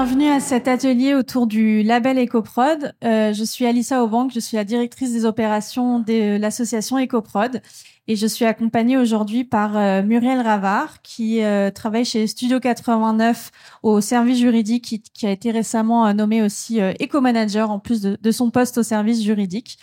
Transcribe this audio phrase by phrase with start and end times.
[0.00, 2.94] bienvenue à cet atelier autour du label EcoProd.
[3.02, 7.60] Euh, je suis Alissa Aubank, je suis la directrice des opérations de l'association EcoProd
[8.06, 13.50] et je suis accompagnée aujourd'hui par euh, Muriel Ravard qui euh, travaille chez Studio 89
[13.82, 18.78] au service juridique qui, a été récemment nommé aussi éco-manager en plus de, son poste
[18.78, 19.80] au service juridique.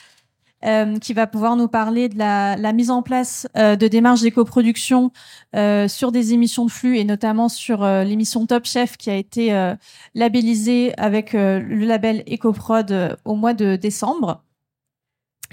[0.66, 4.22] Euh, qui va pouvoir nous parler de la, la mise en place euh, de démarches
[4.22, 5.12] d'éco-production
[5.56, 9.74] euh, sur des émissions de flux et notamment sur l'émission Top Chef qui a été
[10.16, 14.44] labellisée avec le label EcoProd au mois de décembre.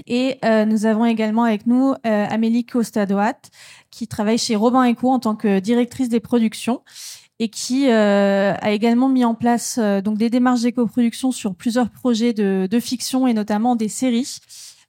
[0.07, 3.35] Et nous avons également avec nous Amélie Costadoat
[3.91, 6.83] qui travaille chez Robin Eco en tant que directrice des productions
[7.39, 12.67] et qui a également mis en place donc des démarches d'éco-production sur plusieurs projets de,
[12.71, 14.39] de, fiction et notamment des séries.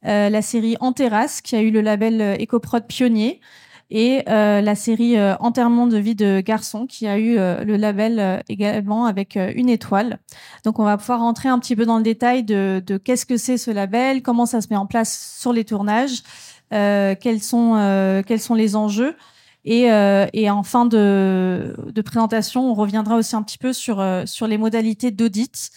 [0.06, 3.40] Euh, la série En terrasse qui a eu le label euh, EcoProd Pionnier
[3.90, 9.06] et euh, la série Enterrement de vie de garçon qui a eu le label également
[9.06, 10.20] avec une étoile.
[10.64, 13.38] Donc on va pouvoir rentrer un petit peu dans le détail de, de qu'est-ce que
[13.38, 16.24] c'est ce label, comment ça se met en place sur les tournages,
[16.72, 19.16] quels sont quels sont les enjeux.
[19.64, 19.90] Et,
[20.34, 24.58] et en fin de, de, présentation, on reviendra aussi un petit peu sur sur les
[24.58, 25.70] modalités d'audit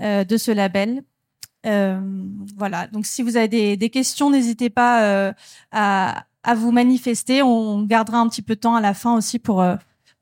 [0.00, 1.19] de ce label euh,
[1.64, 2.86] voilà.
[2.88, 5.32] Donc, si vous avez des, questions, n'hésitez pas euh,
[5.72, 7.42] à, à, vous manifester.
[7.42, 9.76] On gardera un petit peu de temps à la fin aussi pour euh,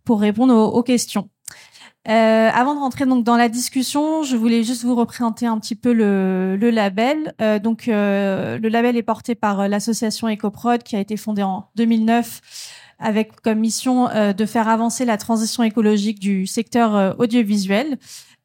[0.05, 1.29] pour répondre aux, questions.
[2.09, 5.75] Euh, avant de rentrer donc dans la discussion, je voulais juste vous représenter un petit
[5.75, 7.35] peu le, le label.
[7.43, 12.41] Euh, donc, le label est porté par l'association EcoProd qui a été fondée en 2009
[12.99, 17.99] avec comme mission de faire avancer la transition écologique du secteur audiovisuel.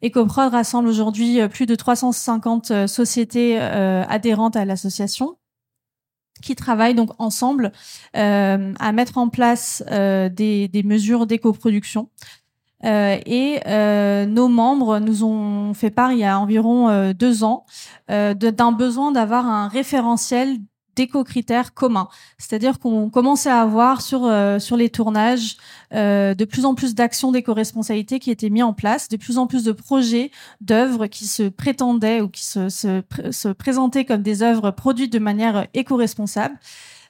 [0.03, 5.37] EcoProd rassemble aujourd'hui euh, plus de 350 euh, sociétés euh, adhérentes à l'association
[6.41, 7.71] qui travaillent donc ensemble
[8.13, 12.09] à mettre en place des, des, mesures d'éco-production.
[12.83, 13.59] et
[14.27, 17.65] nos membres nous ont fait part il y a environ deux ans
[18.09, 20.57] d'un besoin d'avoir un référentiel
[20.95, 22.07] d'éco-critères communs.
[22.37, 25.57] C'est-à-dire qu'on commençait à avoir sur euh, sur les tournages
[25.93, 29.47] euh, de plus en plus d'actions d'éco-responsabilité qui étaient mis en place, de plus en
[29.47, 30.31] plus de projets
[30.61, 35.19] d'œuvres qui se prétendaient ou qui se, se, se présentaient comme des œuvres produites de
[35.19, 36.57] manière éco-responsable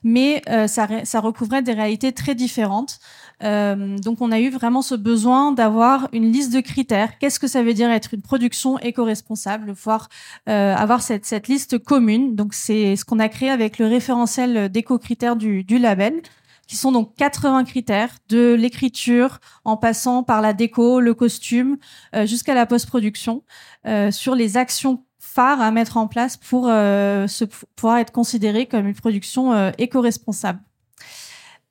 [0.04, 3.00] mais euh, ça, ça, recouvrait des réalités très différentes.
[3.44, 7.18] Euh, donc on a eu vraiment ce besoin d'avoir une liste de critères.
[7.20, 10.10] Qu'est-ce que ça veut dire être une production éco-responsable, voir
[10.50, 12.36] euh, avoir cette, cette, liste commune?
[12.36, 16.22] Donc c'est ce qu'on a créé avec le référentiel d'éco-critères du, du label
[16.68, 21.78] qui sont donc 80 critères de l'écriture en passant par la déco, le costume,
[22.16, 23.44] euh, jusqu'à la post-production,
[23.86, 28.66] euh, sur les actions phares à mettre en place pour euh, se, pouvoir être considéré
[28.66, 30.60] comme une production euh, éco-responsable.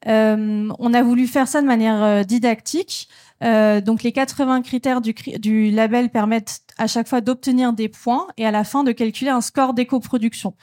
[0.08, 3.08] Euh, on a voulu faire ça de manière euh, didactique.
[3.40, 8.50] donc les 80 critères du, label permettent à chaque fois d'obtenir des points et à
[8.50, 10.54] la fin de calculer un score d'éco-production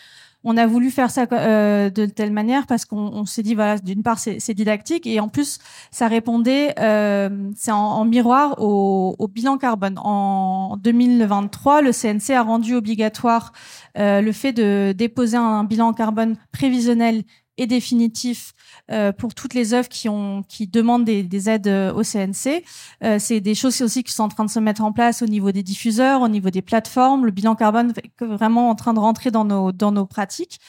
[0.44, 4.03] on a voulu faire ça euh, de telle manière parce qu'on s'est dit voilà d'une
[4.03, 5.59] part c'est didactique et en plus
[5.91, 9.99] ça répondait euh, c'est en, miroir au, au, bilan carbone.
[10.01, 13.51] En 2023, le CNC a rendu obligatoire
[13.97, 17.23] euh, le fait de déposer un bilan carbone prévisionnel
[17.59, 18.53] et définitif
[18.90, 22.64] euh, pour toutes les œuvres qui ont qui demandent des, des aides euh, au CNC.
[23.03, 25.25] Euh, c'est des choses aussi qui sont en train de se mettre en place au
[25.25, 27.25] niveau des diffuseurs, au niveau des plateformes.
[27.25, 30.59] Le bilan carbone est vraiment en train de rentrer dans nos dans nos pratiques.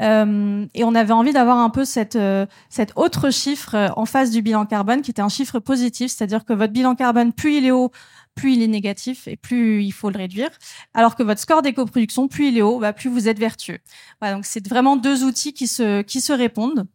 [0.00, 4.30] Euh, et on avait envie d'avoir un peu cette, euh, cette autre chiffre en face
[4.30, 7.66] du bilan carbone, qui était un chiffre positif, c'est-à-dire que votre bilan carbone, plus il
[7.66, 7.90] est haut,
[8.38, 10.50] plus il est négatif et plus il faut le réduire.
[10.94, 13.78] Alors que votre score d'éco-production, plus il est haut, bah, plus vous êtes vertueux.
[14.20, 16.86] Voilà, donc c'est vraiment deux outils qui se, qui se répondent.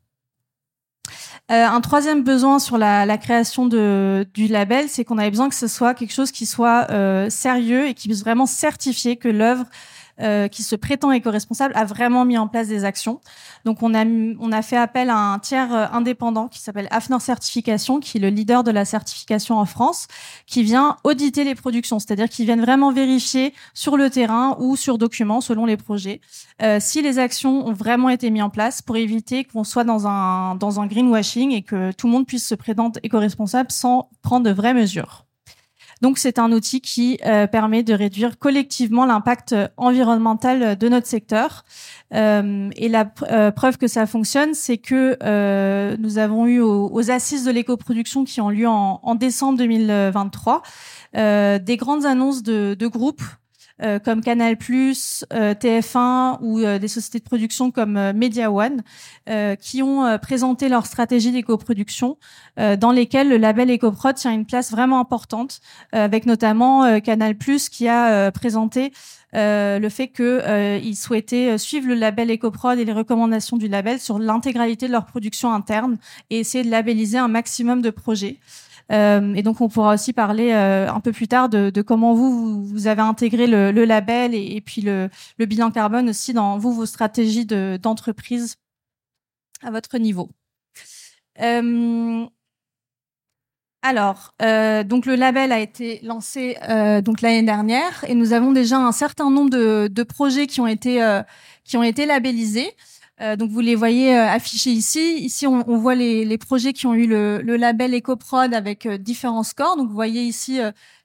[1.52, 5.50] Euh, un troisième besoin sur la, la, création de, du label, c'est qu'on avait besoin
[5.50, 9.28] que ce soit quelque chose qui soit euh, sérieux et qui puisse vraiment certifier que
[9.28, 9.66] l'œuvre
[10.22, 13.20] euh, qui se prétend éco-responsable a vraiment mis en place des actions.
[13.66, 17.22] Donc on a on a fait appel à un tiers euh, indépendant qui s'appelle Afnor
[17.22, 20.08] Certification, qui est le leader de la certification en France,
[20.46, 24.98] qui vient auditer les productions, c'est-à-dire qu'ils viennent vraiment vérifier sur le terrain ou sur
[24.98, 26.22] document selon les projets
[26.62, 30.08] euh, si les actions ont vraiment été mises en place pour éviter qu'on soit dans
[30.08, 34.46] un dans un greenwashing et que tout le monde puisse se présenter éco-responsable sans prendre
[34.46, 35.26] de vraies mesures.
[36.04, 41.64] Donc c'est un outil qui euh, permet de réduire collectivement l'impact environnemental de notre secteur.
[42.14, 45.18] Euh, et la euh, preuve que ça fonctionne, c'est que
[45.96, 50.62] nous avons eu aux, assises de l'éco-production qui ont lieu en, décembre 2023
[51.14, 53.24] des grandes annonces de groupes
[54.04, 58.84] comme Canal+, TF1 ou des sociétés de production comme Media One,
[59.60, 62.18] qui ont présenté leur stratégie d'éco-production,
[62.58, 65.60] dans lesquelles le label EcoProd tient une place vraiment importante,
[65.92, 67.36] avec notamment Canal+,
[67.72, 68.92] qui a présenté
[69.36, 74.00] euh, le fait qu'ils euh, souhaitaient suivre le label EcoProd et les recommandations du label
[74.00, 75.98] sur l'intégralité de leur production interne
[76.30, 78.38] et essayer de labelliser un maximum de projets.
[78.92, 82.88] Euh, et donc, on pourra aussi parler un peu plus tard de, comment vous, vous
[82.88, 85.10] avez intégré le, label et, puis le,
[85.40, 88.58] bilan carbone aussi dans vous, vos stratégies d'entreprise
[89.62, 90.30] à votre niveau.
[93.86, 98.54] Alors, euh, donc le label a été lancé euh, donc l'année dernière et nous avons
[98.54, 101.22] déjà un certain nombre de, de projets qui ont été euh,
[101.66, 102.72] qui ont été labellisés.
[103.22, 105.18] Euh, donc vous les voyez euh, affichés ici.
[105.20, 108.88] Ici, on, on voit les, les, projets qui ont eu le, le label EcoProd avec
[108.88, 109.78] différents scores.
[109.78, 110.60] Donc vous voyez ici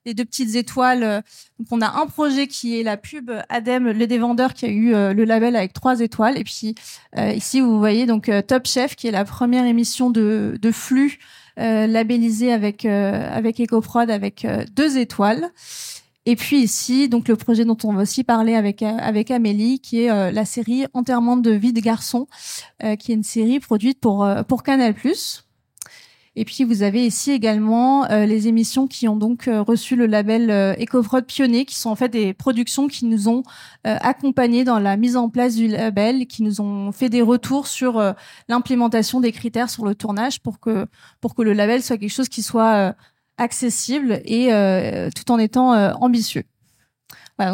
[0.06, 1.22] les deux petites étoiles.
[1.58, 4.92] Donc on a un projet qui est la pub Adem, le dévendeur, qui a eu
[4.92, 6.38] le label avec trois étoiles.
[6.38, 6.74] Et puis
[7.16, 11.18] ici, vous voyez donc Top Chef, qui est la première émission de, de flux
[11.58, 15.50] euh, labellisé avec euh, avec EcoProd avec euh, deux étoiles.
[16.30, 20.02] Et puis ici, donc le projet dont on va aussi parler avec avec Amélie, qui
[20.02, 22.26] est la série Enterrement de vie de garçon,
[22.98, 24.94] qui est une série produite pour pour Canal+.
[26.38, 30.06] Et puis vous avez ici également euh, les émissions qui ont donc euh, reçu le
[30.06, 33.42] label euh, EcoFraud Pionnier, qui sont en fait des productions qui nous ont
[33.82, 38.14] accompagnés dans la mise en place du label, qui nous ont fait des retours sur
[38.48, 40.86] l'implémentation des critères sur le tournage pour que
[41.20, 42.94] pour que le label soit quelque chose qui soit
[43.38, 44.50] accessible et
[45.14, 46.44] tout en étant ambitieux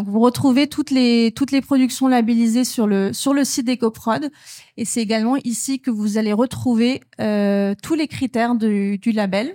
[0.06, 4.31] vous retrouvez toutes les toutes les productions labellisées sur le sur le site d'EcoProd
[4.76, 9.54] et c'est également ici que vous allez retrouver euh, tous les critères du, du label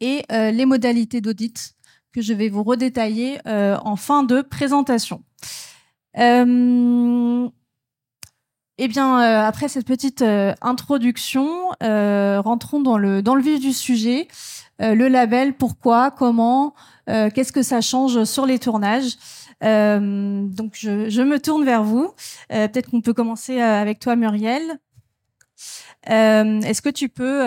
[0.00, 1.74] et euh, les modalités d'audit
[2.12, 5.24] que je vais vous redétailler euh, en fin de présentation.
[6.18, 7.48] Euh,
[8.84, 10.24] eh bien, euh, après cette petite
[10.60, 14.28] introduction, rentrons dans le dans le vif du sujet.
[14.80, 16.74] le label, pourquoi, comment,
[17.08, 19.16] euh, qu'est-ce que ça change sur les tournages
[19.64, 22.12] euh, Donc, je, me tourne vers vous.
[22.52, 24.78] Euh, peut-être qu'on peut commencer avec toi, Muriel.
[26.06, 27.40] Est-ce que tu peux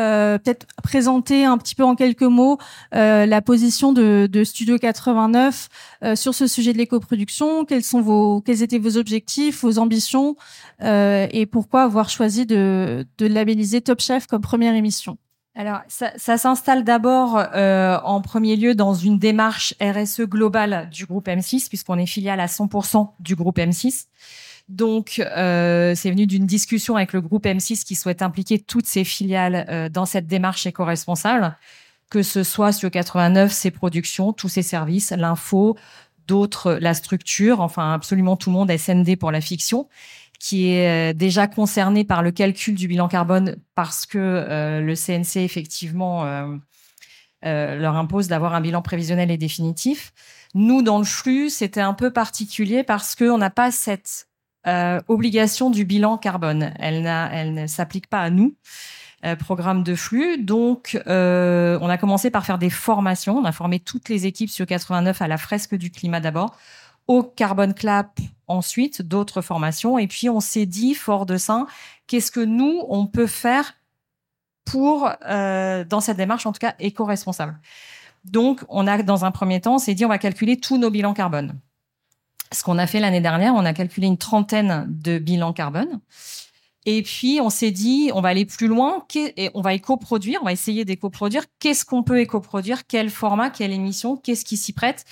[0.43, 2.57] peut-être présenter un petit peu en quelques mots
[2.91, 5.69] la position de, Studio 89
[6.15, 7.65] sur ce sujet de l'éco-production?
[7.65, 10.35] Quels étaient vos objectifs, vos ambitions,
[10.81, 15.17] et pourquoi avoir choisi de, de labelliser Top Chef comme première émission?
[15.57, 21.05] Alors, ça, ça s'installe d'abord euh, en premier lieu dans une démarche RSE globale du
[21.05, 24.07] groupe M6, puisqu'on est filiale à 100% du groupe M6.
[24.67, 29.03] Donc, euh, c'est venu d'une discussion avec le groupe M6 qui souhaite impliquer toutes ses
[29.03, 31.55] filiales euh, dans cette démarche éco-responsable,
[32.09, 35.77] que ce soit sur 89, ses productions, tous ses services, l'info,
[36.27, 39.87] d'autres, la structure, enfin absolument tout le monde, SND pour la fiction
[40.39, 44.93] qui est euh, déjà concerné par le calcul du bilan carbone parce que euh, le
[44.93, 46.55] CNC effectivement euh,
[47.43, 50.13] leur impose d'avoir un bilan prévisionnel et définitif.
[50.53, 54.27] Nous, dans le flux, c'était un peu particulier parce qu'on n'a pas cette
[55.07, 56.73] obligation du bilan carbone.
[56.79, 58.55] Elle, ne s'applique pas à nous,
[59.39, 60.37] programme de flux.
[60.37, 63.37] Donc, on a commencé par faire des formations.
[63.37, 66.55] On a formé toutes les équipes sur 89 à la fresque du climat d'abord
[67.07, 69.97] au Carbon Clap ensuite, d'autres formations.
[69.97, 71.65] Et puis, on s'est dit, fort de ça,
[72.07, 73.73] qu'est-ce que nous, on peut faire
[74.65, 77.59] pour, euh, dans cette démarche, en tout cas, éco-responsable.
[78.23, 80.89] Donc, on a, dans un premier temps, on s'est dit, on va calculer tous nos
[80.89, 81.59] bilans carbone.
[82.51, 85.99] Ce qu'on a fait l'année dernière, on a calculé une trentaine de bilans carbone.
[86.85, 90.45] Et puis, on s'est dit, on va aller plus loin et on va éco-produire, on
[90.45, 91.43] va essayer d'éco-produire.
[91.59, 93.49] Qu'est-ce qu'on peut éco-produire Quel format?
[93.49, 94.17] Quelle émission?
[94.17, 95.03] Qu'est-ce qui s'y prête?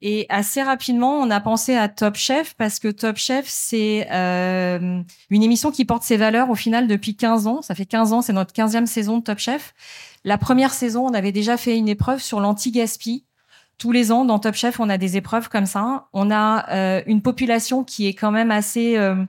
[0.00, 5.02] Et assez rapidement, on a pensé à Top Chef parce que Top Chef, c'est euh,
[5.30, 7.62] une émission qui porte ses valeurs au final depuis 15 ans.
[7.62, 9.74] Ça fait 15 ans, c'est notre 15e saison de Top Chef.
[10.22, 13.24] La première saison, on avait déjà fait une épreuve sur l'anti-gaspi.
[13.78, 16.08] Tous les ans, dans Top Chef, on a des épreuves comme ça.
[16.12, 18.96] On a euh, une population qui est quand même assez...
[18.96, 19.24] Euh,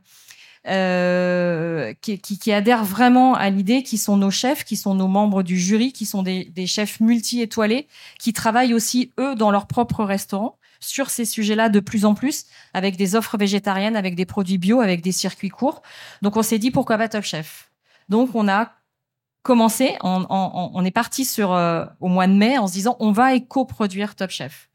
[0.67, 5.41] euh, qui, qui, qui, vraiment à l'idée, qui sont nos chefs, qui sont nos membres
[5.41, 7.87] du jury, qui sont des, des chefs multi-étoilés,
[8.19, 12.45] qui travaillent aussi, eux, dans leur propre restaurant sur ces sujets-là de plus en plus,
[12.73, 15.81] avec des offres végétariennes, avec des produits bio, avec des circuits courts.
[16.21, 17.69] Donc on s'est dit pourquoi pas Top Chef?
[18.07, 18.71] Donc on a
[19.43, 23.33] commencé, on, est parti sur euh, au mois de mai en se disant on va
[23.33, 24.69] éco-produire Top Chef.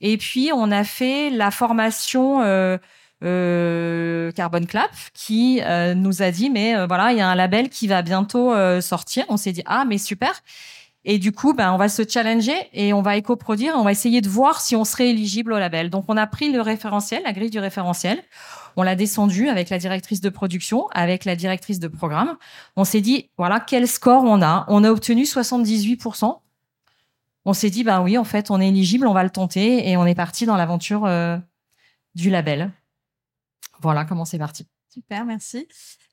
[0.00, 2.78] Et puis on a fait la formation euh,
[3.22, 7.68] euh, Carbon Clap qui euh, nous a dit mais voilà il y a un label
[7.68, 9.24] qui va bientôt sortir.
[9.28, 10.42] On s'est dit ah mais super.
[11.04, 13.72] Et du coup, ben, on va se challenger et on va éco-produire.
[13.76, 15.88] On va essayer de voir si on serait éligible au label.
[15.88, 18.22] Donc, on a pris le référentiel, la grille du référentiel.
[18.76, 22.36] On l'a descendu avec la directrice de production, avec la directrice de programme.
[22.76, 24.64] On s'est dit, voilà, quel score on a.
[24.68, 26.40] On a obtenu 78%.
[27.44, 29.88] On s'est dit, ben oui, en fait, on est éligible, on va le tenter.
[29.88, 31.38] Et on est parti dans l'aventure euh,
[32.14, 32.72] du label.
[33.80, 34.66] Voilà comment c'est parti.
[34.92, 35.66] Super, merci.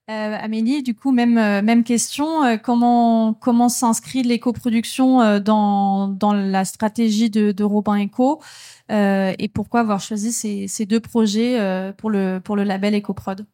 [0.09, 2.41] Euh, Amélie, du coup, même euh, même question.
[2.45, 8.41] Euh, comment comment s'inscrit l'éco-production dans dans la stratégie de, de Robin Eco
[8.89, 11.59] et pourquoi avoir choisi ces, ces deux projets
[11.97, 13.45] pour le pour le label EcoProd?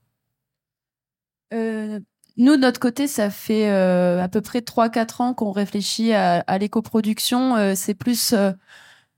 [2.38, 6.58] Nous, de notre côté, ça fait à peu près 3-4 ans qu'on réfléchit à, à
[6.58, 7.76] l'éco-production.
[7.76, 8.34] c'est plus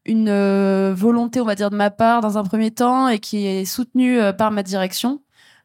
[0.06, 0.30] une
[0.94, 4.20] volonté, on va dire, de ma part dans un premier temps et qui est soutenue
[4.38, 5.22] par ma direction.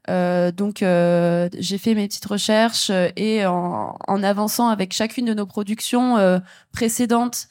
[0.08, 5.34] Euh, donc euh, j'ai fait mes petites recherches euh, et en, avançant avec chacune de
[5.34, 6.40] nos productions
[6.72, 7.48] précédentes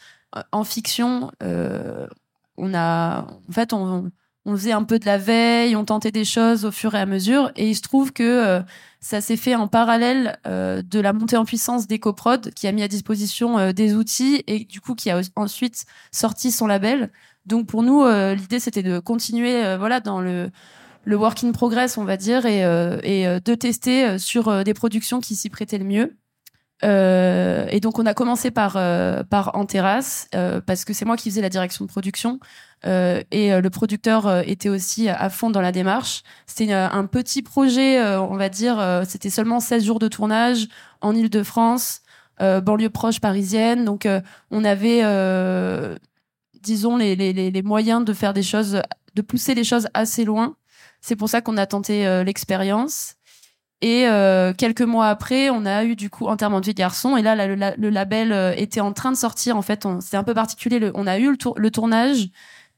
[0.52, 4.12] en fiction, on a en fait on,
[4.46, 7.52] faisait un peu de la veille, on tentait des choses au fur et à mesure
[7.56, 8.62] et il se trouve que
[9.00, 12.88] ça s'est fait en parallèle de la montée en puissance d'EcoProd qui a mis à
[12.88, 17.12] disposition des outils et du coup qui a ensuite sorti son label.
[17.46, 20.52] Donc pour nous l'idée c'était de continuer voilà dans le
[21.06, 24.64] le work in progress, on va dire, et, euh, et euh, de tester euh, sur
[24.64, 26.18] des productions qui s'y prêtaient le mieux.
[26.86, 28.78] Euh, et donc on a commencé par
[29.30, 30.30] par en terrasse
[30.66, 32.40] parce que c'est moi qui faisais la direction de production
[32.86, 36.24] et le producteur était aussi à fond dans la démarche.
[36.46, 40.70] C'était un petit projet, on va dire, c'était seulement 16 jours de tournage
[41.02, 42.02] en Île-de-France,
[42.40, 43.84] banlieue proche parisienne.
[43.84, 44.08] Donc
[44.50, 45.04] on avait,
[46.62, 48.82] disons, les, les, les moyens de faire des choses,
[49.16, 50.56] de pousser les choses assez loin.
[51.02, 53.16] C'est pour ça qu'on a tenté euh, l'expérience.
[53.82, 57.16] Et euh, quelques mois après, on a eu du coup Enterrement de vie garçon.
[57.16, 59.56] Et là, le, label euh, était en train de sortir.
[59.56, 60.92] En fait, c'était un peu particulier.
[60.96, 62.30] on a eu le, tournage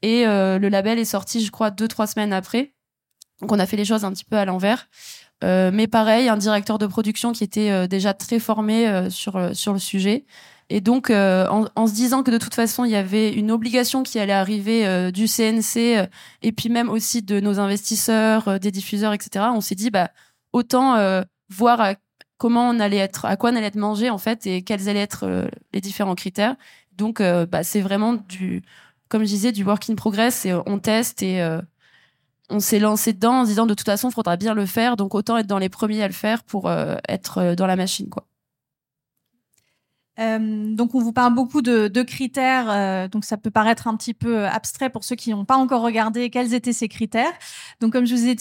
[0.02, 2.74] et le label est sorti, je crois, deux trois semaines après.
[3.40, 4.88] Donc, on a fait les choses un petit peu à l'envers.
[5.42, 10.24] mais pareil, un directeur de production qui était déjà très formé sur sur le sujet
[10.74, 14.02] et donc, euh, en, se disant que de toute façon, il y avait une obligation
[14.02, 16.06] qui allait arriver euh, du CNC euh,
[16.40, 19.50] et puis même aussi de nos investisseurs, des diffuseurs, etc.
[19.54, 20.10] On s'est dit, bah,
[20.54, 20.96] autant
[21.50, 21.94] voir
[22.38, 25.00] comment on allait être, à quoi on allait être mangé en fait, et quels allaient
[25.00, 26.56] être les différents critères.
[26.96, 28.62] Donc, bah, c'est vraiment du,
[29.10, 30.46] comme je disais, du work in progress.
[30.46, 31.46] Et on teste et
[32.48, 34.96] on s'est lancé dedans en se disant de toute façon, il faudra bien le faire.
[34.96, 38.26] Donc, autant être dans les premiers à le faire pour être dans la machine, quoi.
[40.18, 44.12] Euh, donc on vous parle beaucoup de, critères, euh, donc ça peut paraître un petit
[44.12, 47.32] peu abstrait pour ceux qui n'ont pas encore regardé quels étaient ces critères.
[47.80, 48.34] Donc comme je vous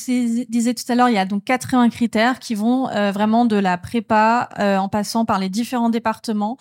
[0.50, 3.56] disais tout à l'heure, il y a donc 80 critères qui vont euh, vraiment de
[3.56, 6.58] la prépa en passant par les différents départements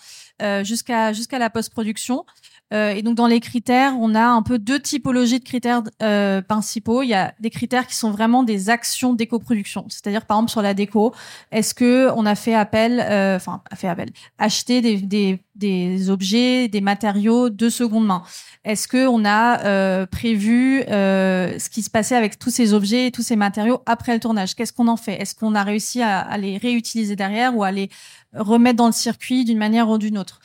[0.63, 2.25] jusqu'à jusqu'à la post-production.
[2.73, 6.41] Euh, et donc dans les critères, on a un peu deux typologies de critères euh,
[6.41, 7.03] principaux.
[7.03, 10.61] Il y a des critères qui sont vraiment des actions d'éco-production, c'est-à-dire par exemple sur
[10.61, 11.13] la déco,
[11.51, 16.81] est-ce que on a fait appel, euh, enfin fait appel, acheter des, des, objets, des
[16.81, 18.23] matériaux de seconde main?
[18.63, 23.21] Est-ce que on a prévu ce qui se passait avec tous ces objets et tous
[23.21, 24.55] ces matériaux après le tournage?
[24.55, 25.21] Qu'est-ce qu'on en fait?
[25.21, 27.89] Est-ce qu'on a réussi à, les réutiliser derrière ou à les
[28.33, 30.39] remettre dans le circuit d'une manière ou d'une autre?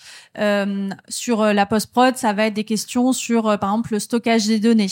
[1.09, 4.59] Sur la post-prod, ça va être des questions sur, euh, par exemple, le stockage des
[4.59, 4.91] données,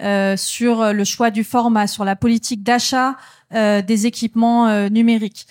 [0.00, 3.16] euh, sur le choix du format, sur la politique d'achat
[3.52, 5.46] des équipements numériques.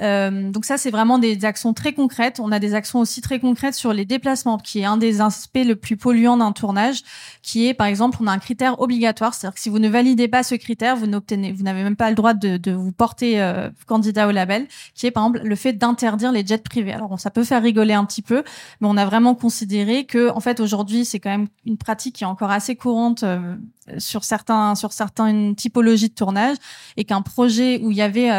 [0.00, 2.40] Euh, donc ça, c'est vraiment des actions très concrètes.
[2.40, 5.64] On a des actions aussi très concrètes sur les déplacements, qui est un des aspects
[5.64, 7.02] le plus polluants d'un tournage,
[7.42, 10.28] qui est, par exemple, on a un critère obligatoire, c'est-à-dire que si vous ne validez
[10.28, 13.40] pas ce critère, vous n'obtenez, vous n'avez même pas le droit de, de vous porter
[13.40, 16.92] euh, candidat au label, qui est, par exemple, le fait d'interdire les jets privés.
[16.92, 18.44] Alors, ça peut faire rigoler un petit peu,
[18.80, 22.24] mais on a vraiment considéré que, en fait, aujourd'hui, c'est quand même une pratique qui
[22.24, 23.56] est encore assez courante euh,
[23.98, 26.56] sur certains, sur certaines typologies de tournage,
[26.96, 28.30] et qu'un projet où il y avait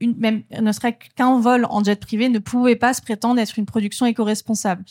[0.00, 3.58] une, même ne serait qu'un vol en jet privé ne pouvait pas se prétendre être
[3.58, 4.84] une production éco-responsable.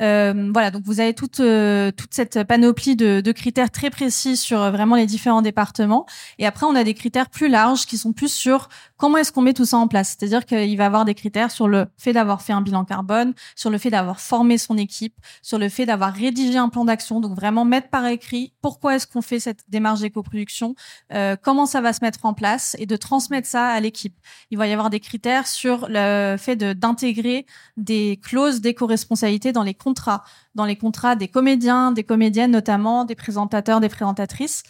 [0.00, 4.36] Euh, voilà, donc vous avez toute euh, toute cette panoplie de, de, critères très précis
[4.36, 6.06] sur euh, vraiment les différents départements.
[6.38, 9.42] Et après, on a des critères plus larges qui sont plus sur comment est-ce qu'on
[9.42, 10.16] met tout ça en place?
[10.18, 13.70] C'est-à-dire qu'il va avoir des critères sur le fait d'avoir fait un bilan carbone, sur
[13.70, 17.20] le fait d'avoir formé son équipe, sur le fait d'avoir rédigé un plan d'action.
[17.20, 20.74] Donc vraiment mettre par écrit pourquoi est-ce qu'on fait cette démarche d'éco-production,
[21.12, 24.16] euh, comment ça va se mettre en place et de transmettre ça à l'équipe.
[24.50, 29.74] Il va y avoir des critères sur le fait d'intégrer des clauses d'éco-responsabilité dans les
[29.74, 30.24] contrats,
[30.54, 34.62] dans les contrats des comédiens, des comédiennes notamment, des présentateurs, des présentatrices.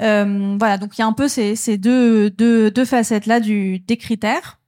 [0.00, 3.40] Euh, voilà, donc il y a un peu ces, ces deux, deux, deux facettes là
[3.86, 4.58] des critères.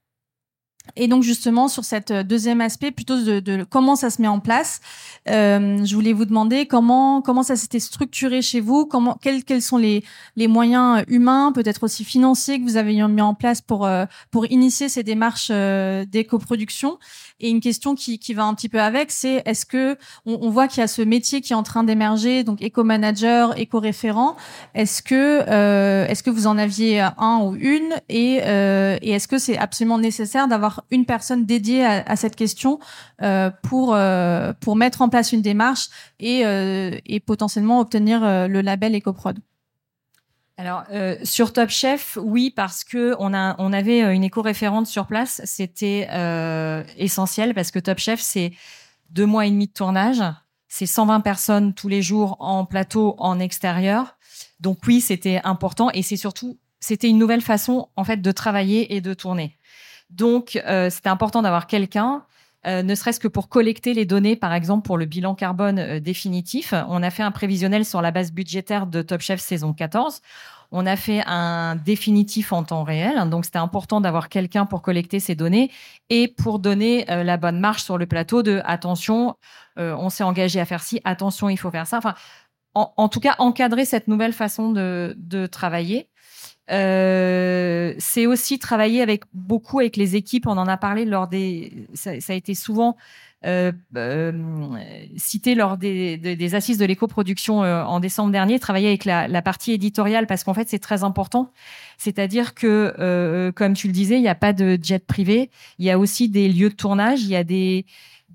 [0.97, 4.81] Et donc justement sur cette deuxième aspect, plutôt de, comment ça se met en place,
[5.29, 9.63] euh, je voulais vous demander comment comment ça s'était structuré chez vous, comment quels quels
[9.63, 10.05] sont les
[10.37, 14.51] les moyens humains, peut-être aussi financiers que vous avez mis en place pour euh, pour
[14.51, 16.99] initier ces démarches euh, d'éco-production.
[17.41, 20.51] Et une question qui qui va un petit peu avec, c'est est-ce que on, on
[20.51, 24.37] voit qu'il y a ce métier qui est en train d'émerger, donc éco-manager, éco-référent.
[24.75, 29.29] Est-ce que euh, est-ce que vous en aviez un ou une et euh, et est-ce
[29.29, 32.79] que c'est absolument nécessaire d'avoir une personne dédiée à, cette question
[33.23, 35.89] euh, pour euh, pour mettre en place une démarche
[36.21, 39.39] et, euh, et potentiellement obtenir le label EcoProd.
[40.59, 40.85] Alors
[41.23, 46.09] sur Top Chef, oui, parce que on a on avait une éco-référente sur place, c'était
[46.97, 48.53] essentiel parce que Top Chef c'est
[49.11, 50.21] deux mois et demi de tournage,
[50.67, 54.17] c'est 120 personnes tous les jours en plateau, en extérieur.
[54.59, 58.97] Donc oui, c'était important et c'est surtout c'était une nouvelle façon en fait de travailler
[58.97, 59.57] et de tourner.
[60.11, 62.25] Donc, euh, c'était important d'avoir quelqu'un,
[62.67, 66.01] euh, ne serait-ce que pour collecter les données, par exemple pour le bilan carbone euh,
[66.01, 66.75] définitif.
[66.89, 70.21] On a fait un prévisionnel sur la base budgétaire de Top Chef saison 14.
[70.71, 75.19] On a fait un définitif en temps réel, donc c'était important d'avoir quelqu'un pour collecter
[75.19, 75.71] ces données
[76.11, 79.37] et pour donner la bonne marche sur le plateau de attention,
[79.79, 81.97] on s'est engagé à faire ci, attention, il faut faire ça.
[81.97, 82.15] Enfin,
[82.75, 86.11] en, tout cas, encadrer cette nouvelle façon de travailler.
[86.71, 90.47] Euh, c'est aussi travailler avec beaucoup avec les équipes.
[90.47, 91.73] On en a parlé lors des.
[91.95, 92.97] Ça, a été souvent
[93.47, 94.33] euh, euh,
[95.17, 98.59] cité lors des, des, assises de l'éco-production euh, en décembre dernier.
[98.59, 101.53] Travailler avec la, la partie éditoriale parce qu'en fait c'est très important.
[101.97, 105.51] C'est-à-dire que, euh, comme tu le disais, il n'y a pas de jet privé.
[105.79, 107.23] Il y a aussi des lieux de tournage.
[107.23, 107.87] Il y a des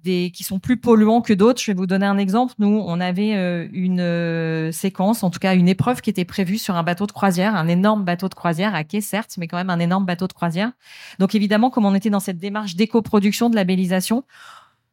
[0.03, 1.62] qui sont plus polluants que d'autres.
[1.62, 2.53] Je vais vous donner un exemple.
[2.60, 6.57] Nous, on avait euh, une euh, séquence, en tout cas une épreuve qui était prévue
[6.57, 9.57] sur un bateau de croisière, un énorme bateau de croisière à quai certes, mais quand
[9.57, 10.72] même un énorme bateau de croisière.
[11.19, 14.24] Donc évidemment, comme on était dans cette démarche d'éco-production, de labellisation,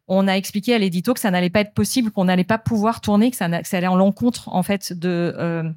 [0.07, 3.00] on a expliqué à l'édito que ça n'allait pas être possible, qu'on n'allait pas pouvoir
[3.00, 5.71] tourner, que ça, allait en l'encontre en fait de euh,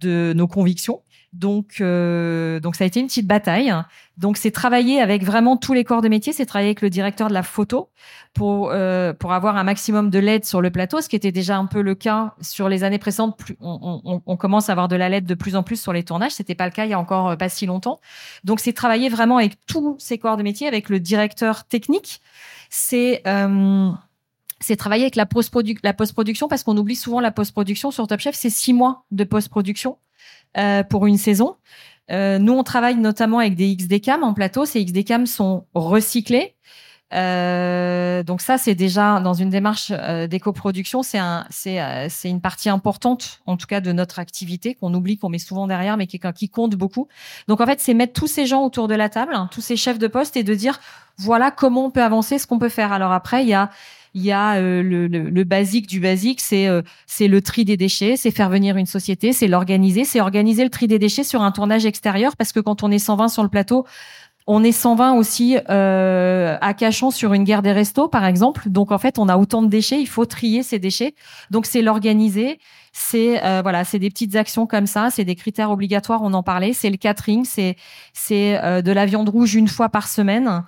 [0.00, 1.02] de nos convictions.
[1.34, 3.74] Donc, euh, donc ça a été une petite bataille.
[4.16, 6.32] Donc, c'est travailler avec vraiment tous les corps de métier.
[6.32, 7.90] C'est travailler avec le directeur de la photo
[8.32, 11.56] pour euh, pour avoir un maximum de LED sur le plateau, ce qui était déjà
[11.56, 13.36] un peu le cas sur les années précédentes.
[13.36, 15.92] Plus, on, on, on, commence à avoir de la LED de plus en plus sur
[15.92, 16.32] les tournages.
[16.32, 18.00] C'était pas le cas il y a encore euh, pas si longtemps.
[18.44, 22.20] Donc, c'est travailler vraiment avec tous ces corps de métier, avec le directeur technique.
[22.70, 23.90] C'est euh,
[24.60, 28.36] c'est travailler avec la post-production parce qu'on oublie souvent la post-production sur Top Chef.
[28.36, 29.98] C'est six mois de post-production.
[30.56, 31.56] Euh, pour une saison.
[32.10, 34.66] Euh, nous, on travaille notamment avec des XD-cam en plateau.
[34.66, 36.54] Ces XD-cam sont recyclés.
[37.12, 42.68] Euh, donc ça, c'est déjà dans une démarche euh, d'éco-production, c'est un, euh, une partie
[42.68, 46.18] importante, en tout cas, de notre activité qu'on oublie, qu'on met souvent derrière, mais qui,
[46.18, 47.06] qui compte beaucoup.
[47.46, 49.76] Donc en fait, c'est mettre tous ces gens autour de la table, hein, tous ces
[49.76, 50.80] chefs de poste, et de dire
[51.16, 52.92] voilà comment on peut avancer, ce qu'on peut faire.
[52.92, 53.70] Alors après, il y a
[54.14, 57.76] il y a euh, le, le, basique du basique, c'est euh, c'est le tri des
[57.76, 61.42] déchets, c'est faire venir une société, c'est l'organiser, c'est organiser le tri des déchets sur
[61.42, 63.84] un tournage extérieur parce que quand on est 120 sur le plateau,
[64.46, 68.68] on est 120 aussi euh, à Cachan sur une guerre des restos, par exemple.
[68.68, 71.14] Donc en fait, on a autant de déchets, il faut trier ces déchets.
[71.50, 72.60] Donc c'est l'organiser,
[72.92, 76.20] c'est euh, voilà, c'est des petites actions comme ça, c'est des critères obligatoires.
[76.22, 77.76] On en parlait, c'est le catering, c'est
[78.12, 80.62] c'est de la viande rouge une fois par semaine.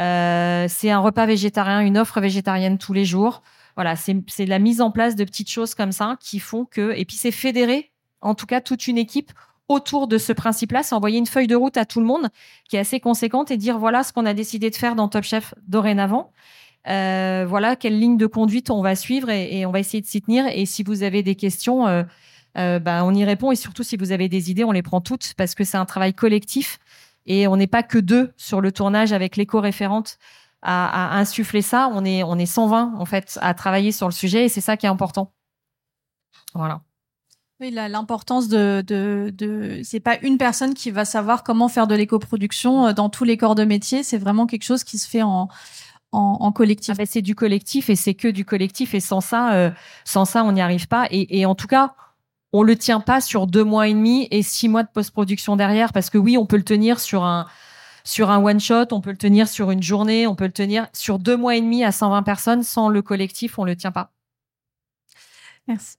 [0.00, 3.42] Euh, c'est un repas végétarien, une offre végétarienne tous les jours.
[3.76, 7.04] Voilà, c'est la mise en place de petites choses comme ça qui font que, et
[7.04, 9.32] puis c'est fédérer, en tout cas, toute une équipe
[9.68, 12.28] autour de ce principe-là, c'est envoyer une feuille de route à tout le monde
[12.68, 15.24] qui est assez conséquente et dire voilà ce qu'on a décidé de faire dans Top
[15.24, 16.32] Chef dorénavant.
[16.86, 20.20] Euh, voilà quelle ligne de conduite on va suivre et, on va essayer de s'y
[20.20, 20.46] tenir.
[20.46, 22.02] Et si vous avez des questions, euh,
[22.58, 23.52] euh, bah, on y répond.
[23.52, 25.86] Et surtout, si vous avez des idées, on les prend toutes parce que c'est un
[25.86, 26.78] travail collectif.
[27.26, 30.18] Et on n'est pas que deux sur le tournage avec l'éco-référente
[30.62, 31.90] à, à, insuffler ça.
[31.92, 34.76] On est, on est 120 en fait à travailler sur le sujet et c'est ça
[34.76, 35.32] qui est important.
[36.54, 36.82] Voilà.
[37.60, 41.94] Oui, l'importance de, de, de c'est pas une personne qui va savoir comment faire de
[41.94, 44.02] l'éco-production euh, dans tous les corps de métier.
[44.02, 45.48] C'est vraiment quelque chose qui se fait en,
[46.10, 46.90] en, en collectif.
[46.92, 49.70] Ah ben c'est du collectif et c'est que du collectif et sans ça, euh,
[50.04, 51.06] sans ça, on n'y arrive pas.
[51.10, 51.94] Et, et en tout cas,
[52.54, 55.92] on le tient pas sur deux mois et demi et six mois de post-production derrière,
[55.92, 57.46] parce que oui, on peut le tenir sur un
[58.04, 60.86] sur un one shot, on peut le tenir sur une journée, on peut le tenir
[60.92, 62.62] sur deux mois et demi à 120 personnes.
[62.62, 64.12] Sans le collectif, on le tient pas.
[65.66, 65.96] Merci.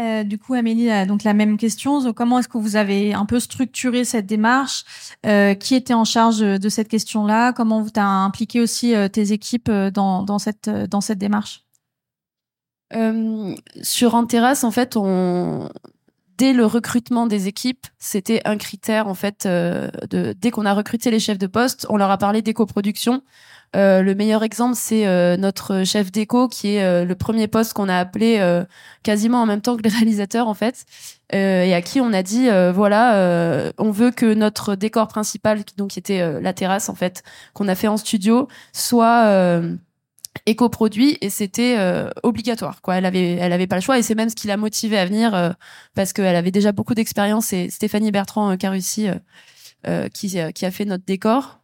[0.00, 2.12] Euh, du coup, Amélie, donc la même question.
[2.14, 4.84] Comment est-ce que vous avez un peu structuré cette démarche?
[5.26, 7.52] Euh, Qui était en charge de cette question-là?
[7.52, 11.65] Comment vous as impliqué aussi euh, tes équipes dans, dans, cette, dans cette démarche?
[12.94, 15.68] Euh, sur en terrasse, en fait, on
[16.38, 19.46] dès le recrutement des équipes, c'était un critère en fait.
[19.46, 23.22] de, dès qu'on a recruté les chefs de poste, on leur a parlé d'éco-production.
[23.74, 27.74] Euh, le meilleur exemple, c'est euh, notre chef d'éco, qui est euh, le premier poste
[27.74, 28.36] qu'on a appelé
[29.02, 30.84] quasiment en même temps que les réalisateurs, en fait,
[31.32, 35.98] et à qui on a dit, voilà, on veut que notre décor principal, donc qui
[35.98, 37.22] était la terrasse, en fait,
[37.54, 39.60] qu'on a fait en studio, soit
[40.44, 41.78] éco-produit et c'était
[42.22, 44.56] obligatoire quoi elle avait elle avait pas le choix et c'est même ce qui l'a
[44.56, 45.54] motivée à venir
[45.94, 49.08] parce qu'elle avait déjà beaucoup d'expérience et Stéphanie Bertrand qui a réussi
[50.12, 51.60] qui, qui a fait notre décor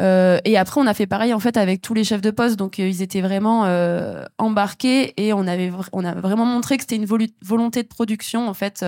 [0.00, 2.56] euh, et après, on a fait pareil en fait avec tous les chefs de poste.
[2.56, 6.82] Donc, euh, ils étaient vraiment euh, embarqués et on avait on a vraiment montré que
[6.82, 7.06] c'était une
[7.42, 8.84] volonté de production en fait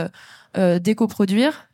[0.57, 1.69] d'éco-produire.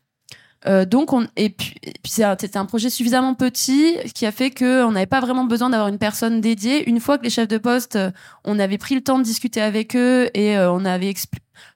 [0.66, 4.92] Donc, on, et puis, puis c'était un projet suffisamment petit qui a fait que on
[4.92, 6.86] n'avait pas vraiment besoin d'avoir une personne dédiée.
[6.88, 7.98] Une fois que les chefs de poste,
[8.44, 11.08] on avait pris le temps de discuter avec eux et on avait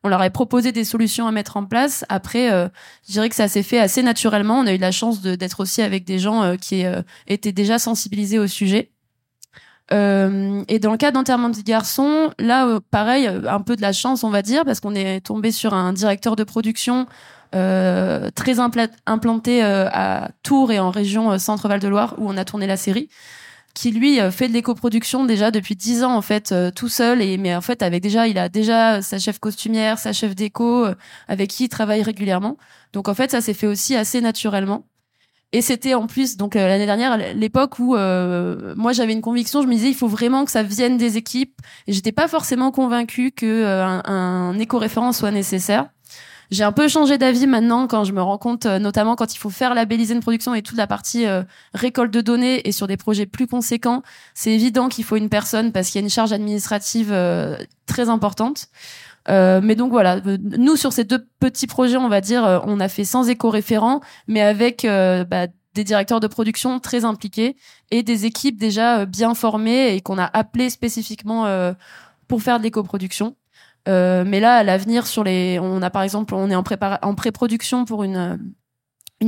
[0.02, 2.04] on leur a proposé des solutions à mettre en place.
[2.08, 2.68] Après, euh,
[3.06, 4.58] je dirais que ça s'est fait assez naturellement.
[4.58, 7.78] On a eu la chance d'être aussi avec des gens euh, qui euh, étaient déjà
[7.78, 8.90] sensibilisés au sujet.
[9.90, 14.30] et dans le cas d'enterrement de garçon, là, pareil, un peu de la chance, on
[14.30, 17.06] va dire, parce qu'on est tombé sur un directeur de production
[18.34, 18.58] très
[19.06, 23.08] implanté à Tours et en région Centre-Val de Loire, où on a tourné la série
[23.74, 27.20] qui lui euh, fait de l'éco-production déjà depuis dix ans en fait euh, tout seul
[27.20, 30.86] et mais en fait avec déjà il a déjà sa chef costumière, sa chef déco
[30.86, 30.94] euh,
[31.28, 32.56] avec qui il travaille régulièrement.
[32.92, 34.86] Donc en fait ça s'est fait aussi assez naturellement.
[35.52, 39.74] Et c'était en plus donc l'année dernière l'époque où moi j'avais une conviction, je me
[39.74, 43.64] disais il faut vraiment que ça vienne des équipes et j'étais pas forcément convaincue que
[43.64, 45.93] un, un éco-référent soit nécessaire.
[46.50, 49.38] J'ai un peu changé d'avis maintenant quand je me rends compte, euh, notamment quand il
[49.38, 52.86] faut faire labelliser une production et toute la partie euh, récolte de données et sur
[52.86, 54.02] des projets plus conséquents,
[54.34, 58.08] c'est évident qu'il faut une personne parce qu'il y a une charge administrative euh, très
[58.08, 58.68] importante.
[59.28, 60.20] mais donc voilà,
[60.58, 64.42] nous sur ces deux petits projets, on va dire, on a fait sans éco-référent, mais
[64.42, 67.56] avec bah, des directeurs de production très impliqués
[67.90, 71.46] et des équipes déjà bien formées et qu'on a appelées spécifiquement
[72.28, 73.34] pour faire de l'éco-production.
[73.88, 77.84] Euh, mais là, à l'avenir, on a par exemple, on est en, prépara en pré-production
[77.84, 78.38] pour une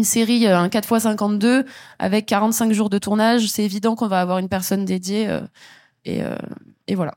[0.03, 1.67] série, euh, un 4x52
[1.99, 3.47] avec 45 jours de tournage.
[3.49, 6.39] C'est évident qu'on va avoir une personne dédiée euh,
[6.87, 7.15] et, voilà.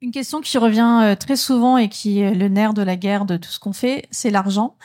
[0.00, 3.36] Une question qui revient très souvent et qui est le nerf de la guerre de
[3.36, 4.76] tout ce qu'on fait, c'est l'argent.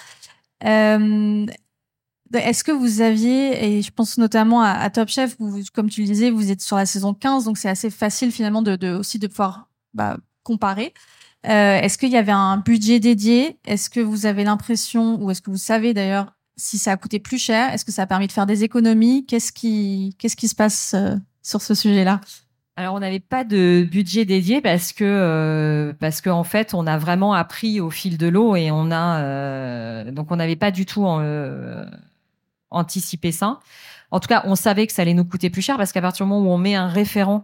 [0.61, 6.07] Est-ce que vous aviez, et je pense notamment à, Top Chef, vous, comme tu le
[6.07, 8.63] disais, vous êtes sur la saison 15, donc c'est assez facile finalement
[8.97, 10.93] aussi de pouvoir bah, comparer.
[11.45, 13.57] Euh, est-ce qu'il y avait un budget dédié?
[13.65, 17.19] Est-ce que vous avez l'impression, ou est-ce que vous savez d'ailleurs si ça a coûté
[17.19, 17.73] plus cher?
[17.73, 19.25] Est-ce que ça a permis de faire des économies?
[19.25, 22.19] Qu'est-ce qui, se passe euh, sur ce sujet-là?
[22.75, 26.97] Alors on n'avait pas de budget dédié parce que euh, parce qu'en fait on a
[26.97, 31.05] vraiment appris au fil de l'eau et on a donc on n'avait pas du tout
[32.71, 33.59] anticipé ça.
[34.11, 36.25] En tout cas, on savait que ça allait nous coûter plus cher parce qu'à partir
[36.25, 37.43] du moment où on met un référent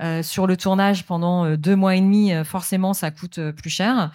[0.00, 3.70] euh, sur le tournage pendant euh, deux mois et demi, euh, forcément, ça coûte plus
[3.70, 4.10] cher.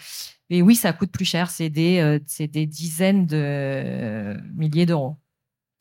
[0.49, 1.49] Et oui, ça coûte plus cher.
[1.49, 5.17] C'est des, des dizaines de milliers d'euros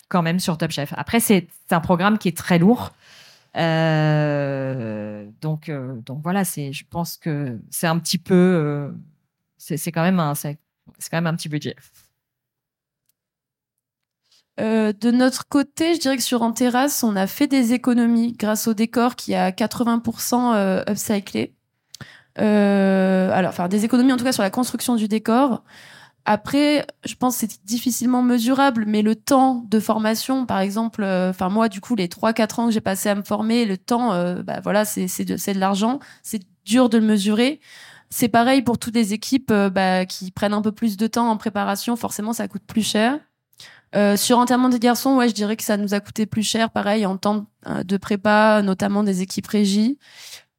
[0.08, 0.92] quand même sur Top Chef.
[0.96, 2.92] Après, c'est un programme qui est très lourd.
[3.54, 8.92] donc, donc voilà, c'est, je pense que c'est un petit peu,
[9.56, 11.76] c'est quand c'est quand même un petit budget.
[14.58, 18.32] Euh, de notre côté, je dirais que sur En Terrasse, on a fait des économies
[18.32, 21.54] grâce au décor qui a 80% euh, upcyclé.
[22.38, 25.62] Euh, alors, enfin, des économies en tout cas sur la construction du décor.
[26.24, 31.30] Après, je pense que c'est difficilement mesurable, mais le temps de formation, par exemple, euh,
[31.30, 34.10] enfin moi, du coup, les 3-4 ans que j'ai passé à me former, le temps,
[34.42, 37.60] bah voilà, c'est de, de l'argent, c'est dur de le mesurer.
[38.10, 41.36] C'est pareil pour toutes les équipes bah, qui prennent un peu plus de temps en
[41.36, 43.20] préparation, forcément, ça coûte plus cher.
[43.96, 46.70] Euh, sur enterrement des garçons, ouais, je dirais que ça nous a coûté plus cher,
[46.70, 49.98] pareil, en temps euh, de prépa, notamment des équipes régies.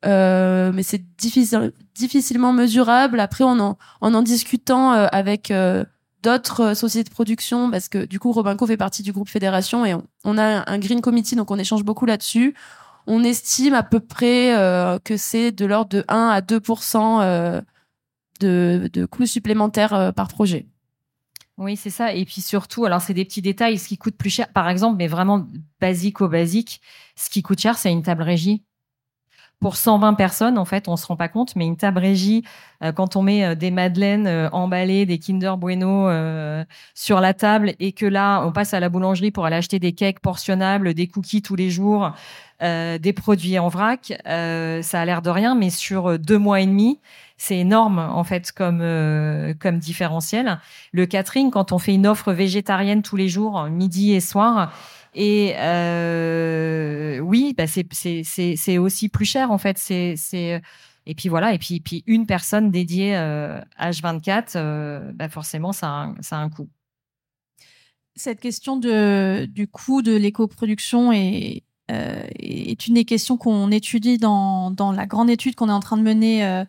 [0.05, 3.19] Euh, mais c'est difficile, difficilement mesurable.
[3.19, 5.53] Après, en en, en, discutant euh, avec
[6.23, 9.95] d'autres sociétés de production, parce que du coup, Robinco fait partie du groupe Fédération et
[10.23, 12.55] on, a un Green Committee, donc on échange beaucoup là-dessus.
[13.05, 14.53] On estime à peu près
[15.03, 16.59] que c'est de l'ordre de 1 à 2
[18.39, 20.67] de, de coûts supplémentaires par projet.
[21.57, 22.13] Oui, c'est ça.
[22.13, 24.97] Et puis surtout, alors c'est des petits détails, ce qui coûte plus cher, par exemple,
[24.97, 25.47] mais vraiment
[25.81, 26.81] basique au basique,
[27.15, 28.63] ce qui coûte cher, c'est une table régie.
[29.59, 32.43] Pour 120 personnes, en fait, on se rend pas compte, mais une table régie,
[32.83, 36.07] euh, quand on met euh, des madeleines euh, emballées, des Kinder Bueno
[36.93, 39.93] sur la table, et que là, on passe à la boulangerie pour aller acheter des
[39.93, 42.11] cakes portionnables, des cookies tous les jours,
[42.61, 46.99] des produits en vrac, ça a l'air de rien, mais sur deux mois et demi,
[47.37, 48.79] c'est énorme en fait comme
[49.59, 50.59] comme différentiel.
[50.91, 54.71] Le catering, quand on fait une offre végétarienne tous les jours, midi et soir,
[55.13, 59.77] et euh, oui, bah c'est aussi plus cher en fait.
[61.09, 66.35] Et puis voilà, et puis, une personne dédiée euh, H24, euh, bah forcément, ça a,
[66.35, 66.67] un, coût.
[68.15, 74.75] Cette question du coût de l'éco-production est, euh, est une des questions qu'on étudie dans,
[74.93, 76.65] la grande étude qu'on est en train de mener.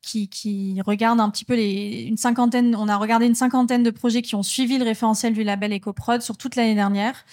[0.00, 3.90] Qui, qui, regarde un petit peu les, une cinquantaine, on a regardé une cinquantaine de
[3.90, 7.24] projets qui ont suivi le référentiel du label EcoProd sur toute l'année dernière.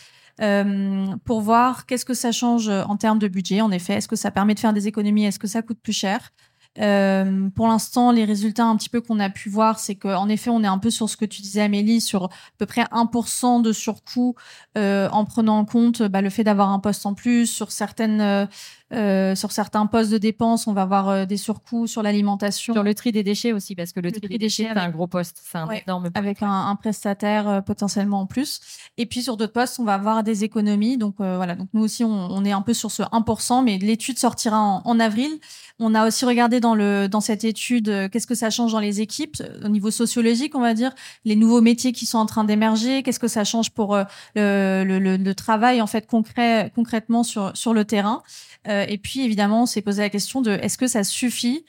[0.41, 3.61] Euh, pour voir qu'est-ce que ça change en termes de budget.
[3.61, 5.25] En effet, est-ce que ça permet de faire des économies?
[5.25, 6.31] Est-ce que ça coûte plus cher?
[6.79, 10.49] Euh, pour l'instant, les résultats un petit peu qu'on a pu voir, c'est qu'en effet,
[10.49, 13.61] on est un peu sur ce que tu disais, Amélie, sur à peu près 1%
[13.61, 14.35] de surcoût
[14.77, 18.47] euh, en prenant en compte bah, le fait d'avoir un poste en plus sur certaines
[18.93, 22.73] euh, euh, sur certains postes de dépenses, on va avoir euh, des surcoûts sur l'alimentation.
[22.73, 25.07] Sur le tri des déchets aussi, parce que le, tri, des déchets, c'est un gros
[25.07, 25.41] poste.
[25.43, 28.59] C'est un énorme Avec un, un, prestataire euh, potentiellement en plus.
[28.97, 30.97] Et puis sur d'autres postes, on va avoir des économies.
[30.97, 34.17] Donc voilà, donc nous aussi, on, on, est un peu sur ce 1%, mais l'étude
[34.17, 35.31] sortira en, en, avril.
[35.79, 39.01] On a aussi regardé dans, le, dans cette étude qu'est-ce que ça change dans les
[39.01, 40.93] équipes, au niveau sociologique, on va dire,
[41.25, 44.99] les nouveaux métiers qui sont en train d'émerger, qu'est-ce que ça change pour le, le,
[44.99, 48.23] le, le, travail en fait concret, concrètement sur, sur le terrain.
[48.67, 51.65] Euh, et puis évidemment, on s'est posé la question de est-ce que ça suffit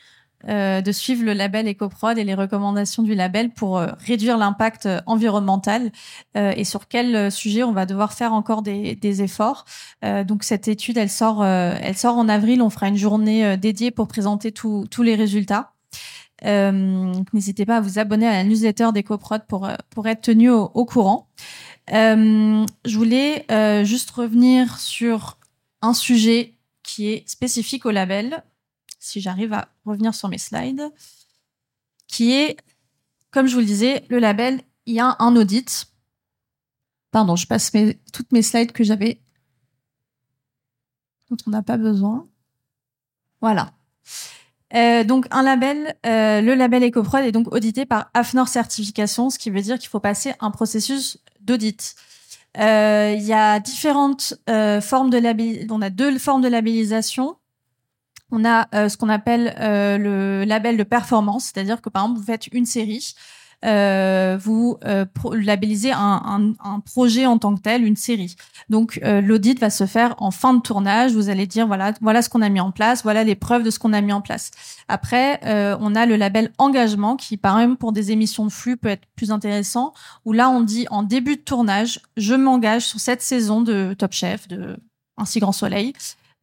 [0.49, 4.89] euh, de suivre le label EcoProd et les recommandations du label pour euh, réduire l'impact
[5.05, 5.93] environnemental
[6.35, 9.65] et sur quel sujet on va devoir faire encore des, efforts.
[10.25, 12.63] donc cette étude, elle sort, elle sort en avril.
[12.63, 15.73] On fera une journée dédiée pour présenter tous les résultats.
[16.43, 21.29] N'hésitez pas à vous abonner à la newsletter d'EcoProd pour pour être tenu au courant.
[21.89, 23.45] je voulais
[23.85, 25.39] juste revenir sur
[25.83, 26.55] un sujet
[26.91, 28.43] qui est spécifique au label,
[28.99, 30.91] si j'arrive à revenir sur mes slides,
[32.09, 32.57] qui est,
[33.31, 35.87] comme je vous le disais, le label, il y a un audit.
[37.13, 37.71] Pardon, je passe
[38.13, 39.21] toutes mes slides que j'avais,
[41.31, 42.29] dont on n'a pas besoin.
[43.41, 43.73] Voilà.
[44.75, 49.39] Euh, donc un label, euh, le label EcoProd est donc audité par AFNOR Certification, ce
[49.39, 51.95] qui veut dire qu'il faut passer un processus d'audit.
[52.59, 55.75] Euh, il y a différentes euh, formes de labellisation.
[55.75, 57.37] On a deux formes de labellisation.
[58.33, 62.27] On a euh, ce qu'on appelle le label de performance, c'est-à-dire que par exemple vous
[62.27, 63.15] faites une série,
[63.65, 68.37] euh, vous euh, labellisez un, un, un, projet en tant que tel, une série.
[68.71, 71.13] Donc euh, l'audit va se faire en fin de tournage.
[71.13, 73.71] Vous allez dire voilà voilà ce qu'on a mis en place, voilà les preuves de
[73.71, 74.51] ce qu'on a mis en place.
[74.89, 78.77] Après, euh, on a le label engagement qui, par exemple, pour des émissions de flux
[78.77, 79.93] peut être plus intéressant.
[80.25, 84.13] Où là, on dit en début de tournage, je m'engage sur cette saison de Top
[84.13, 84.77] Chef, de
[85.19, 85.93] Un si grand soleil.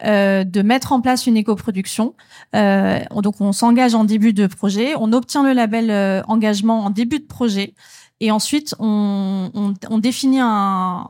[0.06, 2.14] Euh, de mettre en place une éco-production.
[2.56, 6.92] Euh, donc on s'engage en début de projet, on obtient le label euh, engagement en
[6.92, 7.74] début de projet.
[8.20, 11.08] Et ensuite, on, définit un,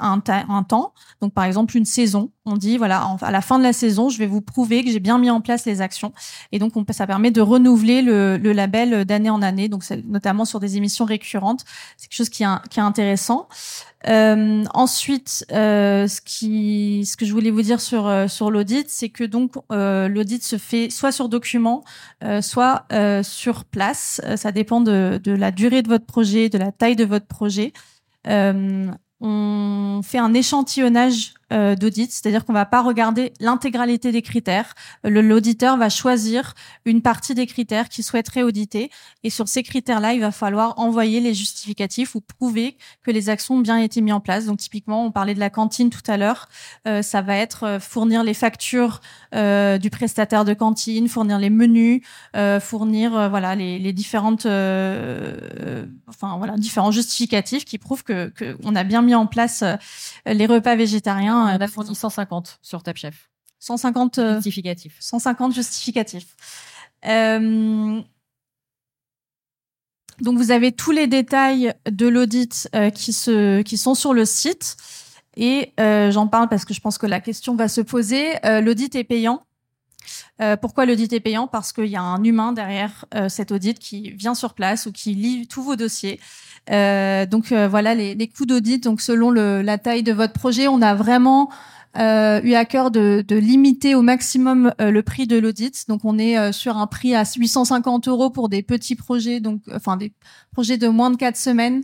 [0.00, 0.92] un, temps.
[1.22, 2.30] Donc, par exemple, une saison.
[2.46, 5.00] On dit, voilà, à la fin de la saison, je vais vous prouver que j'ai
[5.00, 6.12] bien mis en place les actions.
[6.52, 9.68] Et donc, on, ça permet de renouveler le, label d'année en année.
[9.70, 11.64] Donc, notamment sur des émissions récurrentes.
[11.96, 13.48] C'est quelque chose qui est, intéressant.
[14.08, 19.54] Euh, ensuite, euh, ce que je voulais vous dire sur euh, l'audit, c'est que donc
[19.72, 21.82] euh, l'audit se fait soit sur document,
[22.22, 22.86] euh, soit
[23.22, 24.20] sur place.
[24.36, 27.72] ça dépend de la durée de votre projet, de la taille de votre projet.
[28.26, 34.74] on fait un échantillonnage euh, d'audit, c'est-à-dire qu'on va pas regarder l'intégralité des critères.
[35.04, 36.54] L'auditeur va choisir
[36.84, 38.90] une partie des critères qu'il souhaiterait auditer,
[39.22, 43.56] et sur ces critères-là, il va falloir envoyer les justificatifs ou prouver que les actions
[43.56, 44.46] ont bien été mises en place.
[44.46, 46.48] Donc typiquement, on parlait de la cantine tout à l'heure,
[46.86, 49.00] euh, ça va être euh, fournir les factures
[49.34, 52.02] euh, du prestataire de cantine, fournir les menus,
[52.36, 54.46] euh, fournir voilà les, les différentes,
[56.08, 59.64] enfin voilà différents justificatifs qui prouvent que qu'on a bien mis en place
[60.26, 63.28] les repas végétariens on a fourni 150 sur Top Chef.
[63.60, 64.96] 150 euh, justificatifs.
[65.00, 66.36] 150 justificatifs.
[67.06, 68.00] Euh,
[70.20, 74.24] donc vous avez tous les détails de l'audit euh, qui se qui sont sur le
[74.24, 74.76] site
[75.36, 78.34] et j'en parle parce que je pense que la question va se poser.
[78.62, 79.44] l'audit est payant.
[80.60, 81.46] Pourquoi l'audit est payant?
[81.46, 85.14] Parce qu'il y a un humain derrière cet audit qui vient sur place ou qui
[85.14, 86.20] lit tous vos dossiers
[86.70, 88.82] euh, donc euh, voilà les, les coûts d'audit.
[88.82, 91.50] Donc selon le, la taille de votre projet, on a vraiment
[91.96, 95.86] euh, eu à cœur de, de limiter au maximum euh, le prix de l'audit.
[95.88, 99.60] Donc, on est euh, sur un prix à 850 euros pour des petits projets, donc
[99.72, 100.12] enfin des
[100.50, 101.82] projets de moins de quatre semaines,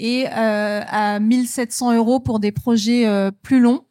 [0.00, 3.06] et à 1700 euros pour des projets
[3.42, 3.84] plus longs.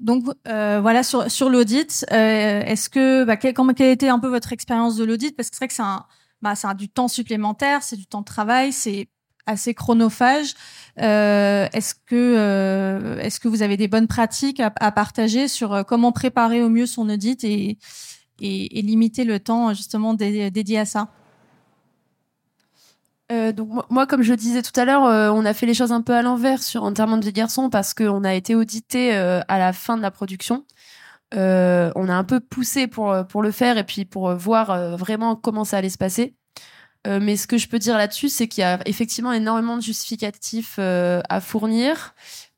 [0.00, 2.04] Donc voilà sur sur l'audit.
[2.10, 5.34] Est-ce que bah, quel, quelle était un peu votre expérience de l'audit?
[5.36, 6.04] Parce que c'est vrai que c'est un
[6.42, 9.08] bah, c'est du temps supplémentaire, c'est du temps de travail, c'est
[9.46, 10.54] assez chronophage.
[11.00, 15.82] Euh, est-ce que euh, est-ce que vous avez des bonnes pratiques à, partager sur euh,
[15.82, 17.78] comment préparer au mieux son audit et,
[18.40, 21.08] et, limiter le temps justement dédié à ça?
[23.30, 25.02] Donc moi, comme je disais tout à l'heure,
[25.34, 27.94] on a fait les choses un peu à l'envers sur Enterrement de vie garçon parce
[27.94, 30.64] qu'on a été audité à la fin de la production.
[31.32, 35.64] on a un peu poussé pour pour le faire et puis pour voir vraiment comment
[35.64, 36.36] ça allait se passer.
[37.06, 39.82] Euh, mais ce que je peux dire là-dessus, c'est qu'il y a effectivement énormément de
[39.82, 42.14] justificatifs euh, à fournir.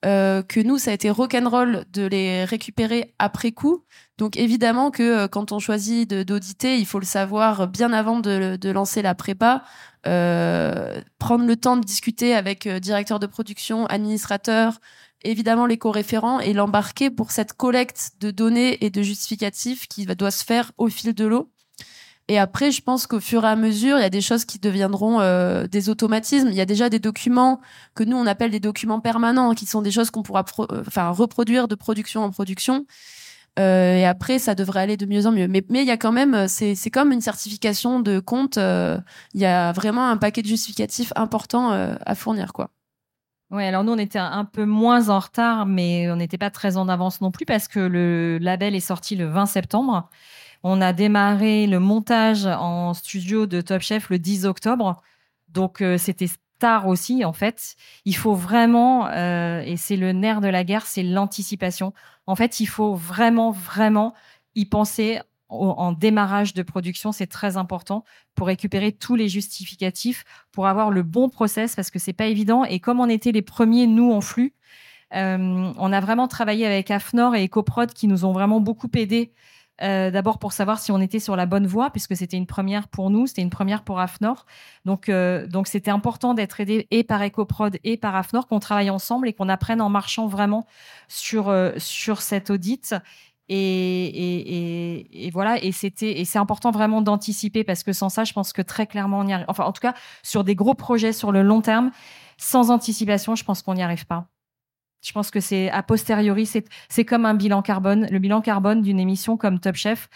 [0.06, 3.84] Euh, que nous, ça a été rock'n'roll de les récupérer après coup.
[4.18, 8.70] Donc évidemment que quand on choisit d'auditer, il faut le savoir bien avant de, de
[8.70, 9.64] lancer la prépa,
[10.04, 14.78] prendre le temps de discuter avec directeur de production, administrateur,
[15.22, 20.30] évidemment les co-référents et l'embarquer pour cette collecte de données et de justificatifs qui doit
[20.30, 21.50] se faire au fil de l'eau.
[22.28, 24.58] Et après, je pense qu'au fur et à mesure, il y a des choses qui
[24.58, 26.48] deviendront euh, des automatismes.
[26.48, 27.60] Il y a déjà des documents
[27.94, 31.10] que nous on appelle des documents permanents, qui sont des choses qu'on pourra euh, enfin
[31.10, 32.84] reproduire de production en production.
[33.58, 35.46] Euh, et après, ça devrait aller de mieux en mieux.
[35.46, 38.58] Mais mais il y a quand même, c'est c'est comme une certification de compte.
[38.58, 38.98] Euh,
[39.34, 42.70] il y a vraiment un paquet de justificatifs important à fournir, quoi.
[43.52, 46.76] Oui, alors nous, on était un peu moins en retard, mais on n'était pas très
[46.76, 50.10] en avance non plus parce que le label est sorti le 20 septembre.
[50.68, 55.00] On a démarré le montage en studio de Top Chef le 10 octobre.
[55.48, 57.76] Donc, euh, c'était tard aussi, en fait.
[58.04, 61.92] Il faut vraiment, euh, et c'est le nerf de la guerre, c'est l'anticipation.
[62.26, 64.12] En fait, il faut vraiment, vraiment
[64.56, 68.02] y penser en démarrage de production, c'est très important
[68.34, 72.64] pour récupérer tous les justificatifs, pour avoir le bon process, parce que c'est pas évident.
[72.64, 74.52] Et comme on était les premiers, nous, en flux,
[75.14, 79.32] euh, on a vraiment travaillé avec Afnor et EcoProd qui nous ont vraiment beaucoup aidés
[79.82, 82.88] euh, d'abord pour savoir si on était sur la bonne voie, puisque c'était une première
[82.88, 84.46] pour nous, c'était une première pour Afnor.
[84.84, 88.90] Donc, euh, donc c'était important d'être aidé et par EcoProd et par Afnor, qu'on travaille
[88.90, 90.66] ensemble et qu'on apprenne en marchant vraiment
[91.08, 92.94] sur euh, sur cet audit.
[93.48, 98.24] Et, et, et, voilà, et c'était et c'est important vraiment d'anticiper parce que sans ça,
[98.24, 99.46] je pense que très clairement on y arrive.
[99.48, 101.92] Enfin, en tout cas, sur des gros projets sur le long terme,
[102.38, 104.26] sans anticipation, je pense qu'on n'y arrive pas.
[105.06, 106.46] Je pense que c'est a posteriori,
[106.88, 108.08] c'est comme un bilan carbone.
[108.10, 110.08] Le bilan carbone d'une émission comme Top Chef,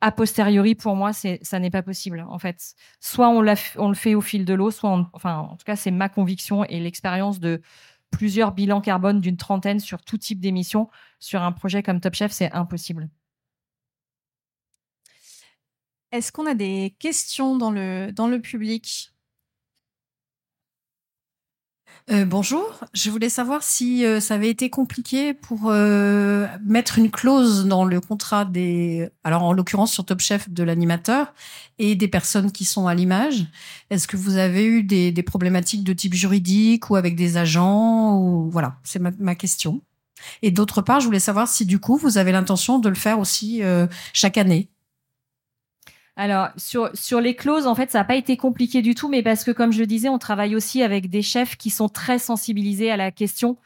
[0.00, 2.74] a posteriori, pour moi, ça n'est pas possible en fait.
[2.98, 3.44] Soit on,
[3.76, 6.64] on le fait au fil de l'eau, soit enfin en tout cas c'est ma conviction
[6.64, 7.60] et l'expérience de
[8.10, 10.88] plusieurs bilans carbone d'une trentaine sur tout type d'émission
[11.20, 13.10] sur un projet comme Top Chef, c'est impossible.
[16.10, 19.12] Est-ce qu'on a des questions dans le dans le public?
[22.10, 27.10] Euh, bonjour, je voulais savoir si euh, ça avait été compliqué pour euh, mettre une
[27.10, 31.34] clause dans le contrat des, alors en l'occurrence sur Top Chef de l'animateur
[31.78, 33.46] et des personnes qui sont à l'image.
[33.90, 38.16] Est-ce que vous avez eu des, des, problématiques de type juridique ou avec des agents
[38.16, 39.82] ou voilà, c'est ma, ma, question.
[40.40, 43.18] Et d'autre part, je voulais savoir si du coup vous avez l'intention de le faire
[43.18, 43.60] aussi
[44.14, 44.70] chaque année.
[46.18, 49.22] Alors sur sur les clauses, en fait, ça n'a pas été compliqué du tout, mais
[49.22, 52.18] parce que comme je le disais, on travaille aussi avec des chefs qui sont très
[52.18, 53.56] sensibilisés à la question,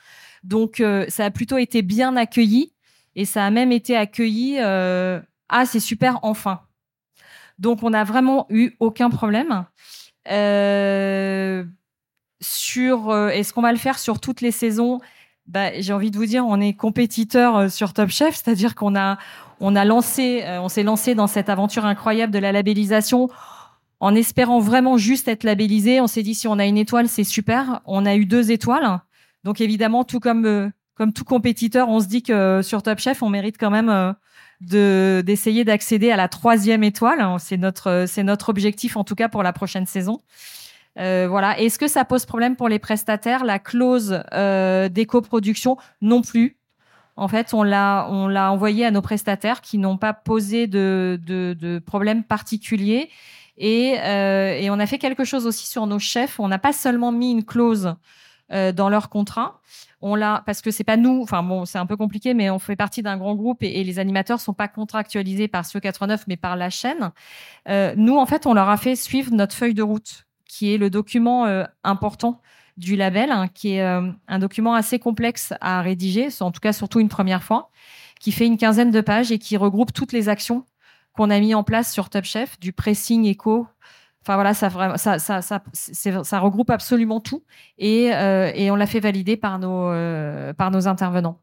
[0.44, 2.74] donc euh, ça a plutôt été bien accueilli
[3.16, 4.58] et ça a même été accueilli.
[4.58, 6.60] Euh, ah, c'est super, enfin.
[7.58, 9.64] Donc on n'a vraiment eu aucun problème.
[10.30, 11.64] Euh,
[12.42, 15.00] sur est-ce qu'on va le faire sur toutes les saisons?
[15.46, 19.16] Bah, j'ai envie de vous dire, on est compétiteur sur Top Chef, c'est-à-dire qu'on a
[19.62, 23.30] on a lancé, euh, on s'est lancé dans cette aventure incroyable de la labellisation
[24.00, 26.00] en espérant vraiment juste être labellisé.
[26.00, 27.80] On s'est dit si on a une étoile, c'est super.
[27.86, 28.98] On a eu deux étoiles.
[29.44, 32.98] Donc évidemment, tout comme euh, comme tout compétiteur, on se dit que euh, sur Top
[32.98, 34.14] Chef, on mérite quand même
[34.60, 37.24] de d'essayer d'accéder à la troisième étoile.
[37.38, 40.18] C'est notre c'est notre objectif en tout cas pour la prochaine saison.
[40.96, 41.56] voilà.
[41.60, 46.56] Est-ce que ça pose problème pour les prestataires La clause euh, d'éco-production Non plus.
[47.22, 48.08] En fait, on l'a,
[48.50, 53.10] envoyé à nos prestataires qui n'ont pas posé de, de, de problème particulier.
[53.56, 56.40] Et, euh, et, on a fait quelque chose aussi sur nos chefs.
[56.40, 57.94] On n'a pas seulement mis une clause
[58.50, 59.60] euh, dans leur contrat.
[60.00, 61.22] On l'a parce que c'est pas nous.
[61.22, 64.00] Enfin bon, c'est un peu compliqué, mais on fait partie d'un grand groupe et, les
[64.00, 67.12] animateurs sont pas contractualisés par ce 89, mais par la chaîne.
[67.68, 70.76] Euh, nous, en fait, on leur a fait suivre notre feuille de route, qui est
[70.76, 71.46] le document
[71.84, 72.40] important
[72.82, 77.00] du label, hein, qui est un document assez complexe à rédiger, en tout cas surtout
[77.00, 77.70] une première fois,
[78.20, 80.66] qui fait une quinzaine de pages et qui regroupe toutes les actions
[81.14, 83.66] qu'on a mis en place sur Top Chef, du pressing éco.
[84.22, 87.44] Enfin voilà, ça, regroupe absolument tout
[87.78, 89.88] et, et on l'a fait valider par nos,
[90.54, 91.38] par nos intervenants.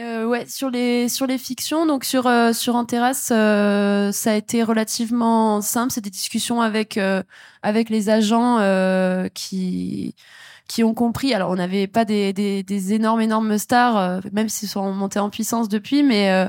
[0.00, 4.32] Euh, ouais, sur les sur les fictions, donc sur euh, sur en terrasse, euh, ça
[4.32, 5.92] a été relativement simple.
[5.92, 7.22] C'est des discussions avec euh,
[7.62, 10.16] avec les agents euh, qui
[10.66, 11.32] qui ont compris.
[11.32, 15.30] Alors, on n'avait pas des, des, des, énormes énormes stars, même s'ils sont montés en
[15.30, 16.48] puissance depuis, mais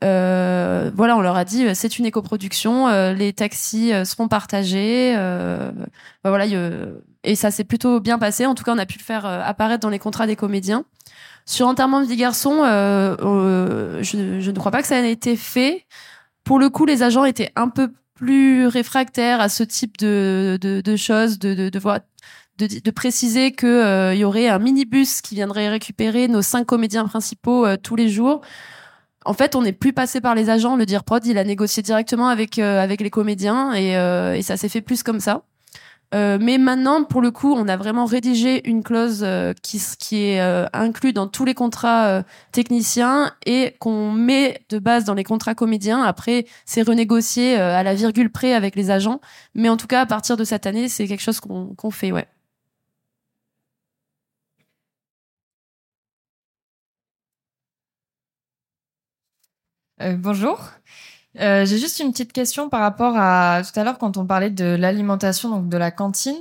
[0.00, 5.14] voilà, on leur a dit c'est une éco-production, les taxis seront partagés.
[5.16, 6.46] Bah, voilà,
[7.24, 8.46] et ça s'est plutôt bien passé.
[8.46, 10.84] En tout cas, on a pu le faire apparaître dans les contrats des comédiens.
[11.48, 15.10] Sur Enterrement de vie garçon, euh, euh, je, je, ne crois pas que ça ait
[15.10, 15.86] été fait.
[16.44, 20.82] Pour le coup, les agents étaient un peu plus réfractaires à ce type de, de,
[20.82, 21.80] de choses, de, de, de,
[22.58, 27.06] de, de préciser qu'il euh, y aurait un minibus qui viendrait récupérer nos cinq comédiens
[27.06, 28.42] principaux euh, tous les jours.
[29.24, 30.76] En fait, on n'est plus passé par les agents.
[30.76, 33.92] Le dire prod, il a négocié directement avec euh, avec les comédiens et,
[34.38, 35.44] et ça s'est fait plus comme ça.
[36.14, 40.24] Euh, mais maintenant, pour le coup, on a vraiment rédigé une clause euh, qui, qui
[40.24, 45.24] est euh, inclue dans tous les contrats techniciens et qu'on met de base dans les
[45.24, 46.02] contrats comédiens.
[46.02, 49.20] Après, c'est renégocié à la virgule près avec les agents.
[49.54, 52.12] Mais en tout cas, à partir de cette année, c'est quelque chose qu'on qu'on fait,
[52.12, 52.26] ouais.
[60.16, 60.58] bonjour.
[61.40, 64.50] Euh, j'ai juste une petite question par rapport à tout à l'heure quand on parlait
[64.50, 66.36] de l'alimentation, donc de la cantine.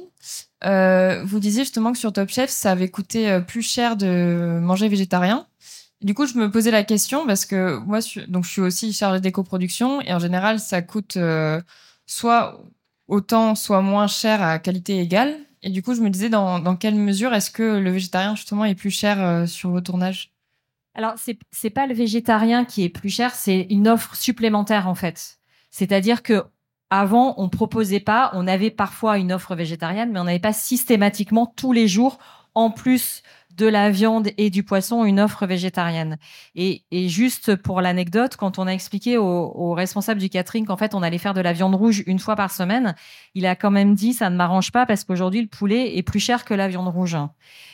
[0.64, 4.60] Euh, vous disiez justement que sur Top Chef, ça avait coûté euh, plus cher de
[4.62, 5.46] manger végétarien.
[6.02, 9.20] Du coup, je me posais la question parce que moi, donc je suis aussi chargée
[9.20, 11.18] d'éco-production et en général, ça coûte
[12.06, 12.62] soit
[13.08, 15.36] autant, soit moins cher à qualité égale.
[15.64, 18.66] Et du coup, je me disais dans, dans quelle mesure est-ce que le végétarien justement
[18.66, 20.37] est plus cher sur vos tournages?
[20.98, 24.96] Alors, c'est, c'est pas le végétarien qui est plus cher, c'est une offre supplémentaire, en
[24.96, 25.38] fait.
[25.70, 26.44] C'est-à-dire que
[26.90, 31.46] avant, on proposait pas, on avait parfois une offre végétarienne, mais on n'avait pas systématiquement
[31.56, 32.18] tous les jours,
[32.56, 33.22] en plus
[33.58, 36.18] de la viande et du poisson, une offre végétarienne.
[36.56, 40.78] Et, et juste pour l'anecdote, quand on a expliqué au, au responsable du catering qu'en
[40.78, 42.96] fait on allait faire de la viande rouge une fois par semaine,
[43.34, 46.20] il a quand même dit ça ne m'arrange pas parce qu'aujourd'hui le poulet est plus
[46.20, 47.18] cher que la viande rouge.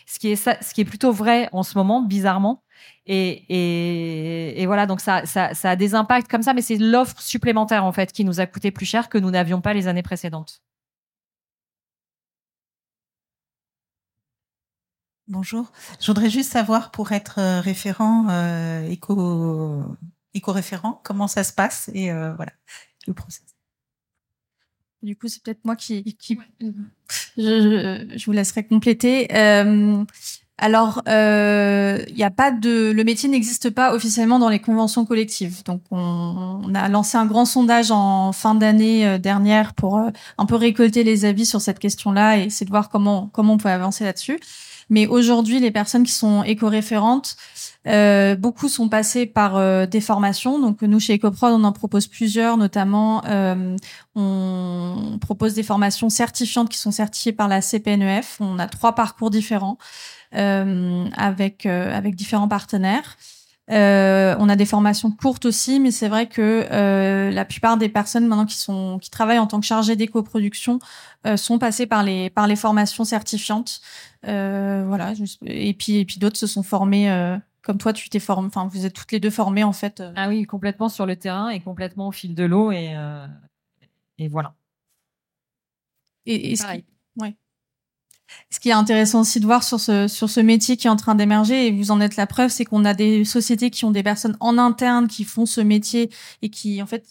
[0.06, 2.63] Ce qui est ce qui est plutôt vrai en ce moment, bizarrement,
[3.06, 6.78] et, et, et, voilà, donc ça, ça, ça, a des impacts comme ça, mais c'est
[6.78, 9.88] l'offre supplémentaire en fait qui nous a coûté plus cher que nous n'avions pas les
[9.88, 10.62] années précédentes.
[15.28, 15.72] Bonjour.
[16.02, 19.84] Je voudrais juste savoir pour être euh, référent euh, éco
[20.34, 22.52] éco-référent, comment ça se passe et euh, voilà
[23.08, 23.44] le process.
[25.02, 26.40] Du coup, c'est peut-être moi qui, qui...
[27.38, 29.28] Je, je, vous laisserai compléter.
[29.36, 30.06] Euh,
[30.64, 35.04] alors, il euh, n'y a pas de, le métier n'existe pas officiellement dans les conventions
[35.04, 35.62] collectives.
[35.66, 40.46] Donc, on, a lancé un grand sondage en fin d'année euh, dernière pour euh, un
[40.46, 43.68] peu récolter les avis sur cette question-là et essayer de voir comment comment on peut
[43.68, 44.40] avancer là-dessus.
[44.94, 47.36] Mais aujourd'hui, les personnes qui sont éco-référentes,
[47.88, 50.60] euh, beaucoup sont passées par euh, des formations.
[50.60, 53.76] Donc nous, chez EcoProd, on en propose plusieurs, notamment euh,
[54.14, 58.38] on propose des formations certifiantes qui sont certifiées par la CPNEF.
[58.40, 59.80] On a trois parcours différents.
[60.36, 63.18] Euh, avec euh, avec différents partenaires.
[63.72, 67.88] Euh, on a des formations courtes aussi, mais c'est vrai que euh, la plupart des
[67.88, 70.80] personnes maintenant qui sont qui travaillent en tant que chargées d'éco-production
[71.26, 73.80] euh, sont passées par les par les formations certifiantes.
[74.24, 75.14] voilà.
[75.46, 77.08] Et puis et puis d'autres se sont formés.
[77.62, 78.48] comme toi, tu t'es formé.
[78.48, 80.04] Enfin, vous êtes toutes les deux formées en fait.
[80.18, 82.94] Ah oui, complètement sur le terrain et complètement au fil de l'eau et
[84.18, 84.56] et voilà.
[86.26, 86.86] Et, et Pareil.
[87.18, 87.36] ouais.
[88.50, 90.96] Ce qui est intéressant aussi de voir sur ce, sur ce métier qui est en
[90.96, 93.92] train d'émerger, et vous en êtes la preuve, c'est qu'on a des sociétés qui ont
[93.92, 96.10] des personnes en interne qui font ce métier
[96.42, 97.06] et qui, en fait,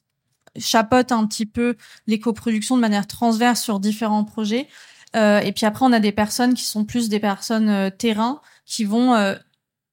[0.56, 4.68] chapotent un petit peu l'éco-production de manière transverse sur différents projets.
[5.14, 8.40] Euh, et puis après, on a des personnes qui sont plus des personnes euh, terrain,
[8.64, 9.34] qui vont euh,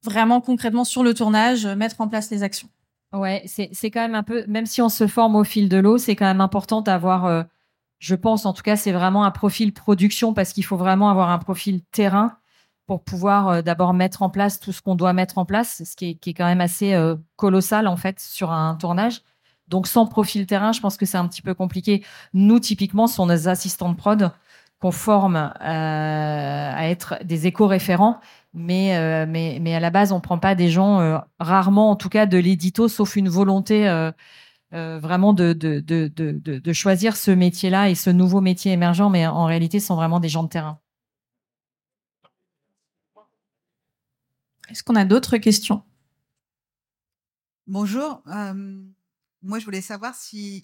[0.03, 2.69] vraiment concrètement sur le tournage euh, mettre en place les actions.
[3.11, 5.97] Ouais, c'est quand même un peu, même si on se forme au fil de l'eau,
[5.97, 7.43] c'est quand même important d'avoir euh,
[7.99, 11.29] je pense en tout cas c'est vraiment un profil production parce qu'il faut vraiment avoir
[11.29, 12.37] un profil terrain
[12.89, 15.95] pour pouvoir euh, d'abord mettre en place tout ce qu'on doit mettre en place, ce
[15.95, 19.21] qui est, quand même assez euh, colossal en fait sur un tournage.
[19.67, 22.03] Donc sans profil terrain, je pense que c'est un petit peu compliqué.
[22.33, 24.31] Nous typiquement, ce sont nos assistants de prod
[24.81, 28.19] qu'on forme euh, à être des éco-référents,
[28.53, 32.25] mais, mais mais à la base on prend pas des gens rarement en tout cas
[32.25, 33.87] de l'édito, sauf une volonté
[34.71, 39.25] vraiment de, de, de, de, de choisir ce métier-là et ce nouveau métier émergent, mais
[39.27, 40.79] en réalité, ce sont vraiment des gens de terrain.
[44.69, 45.83] Est-ce qu'on a d'autres questions?
[47.65, 48.21] Bonjour.
[48.27, 48.83] Euh,
[49.41, 50.63] moi, je voulais savoir si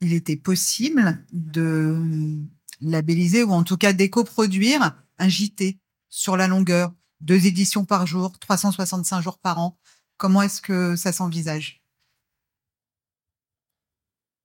[0.00, 2.38] il était possible de
[2.80, 5.78] labelliser ou en tout cas d'éco-produire un JT
[6.08, 9.78] sur la longueur, deux éditions par jour, 365 jours par an.
[10.18, 11.82] Comment est-ce que ça s'envisage?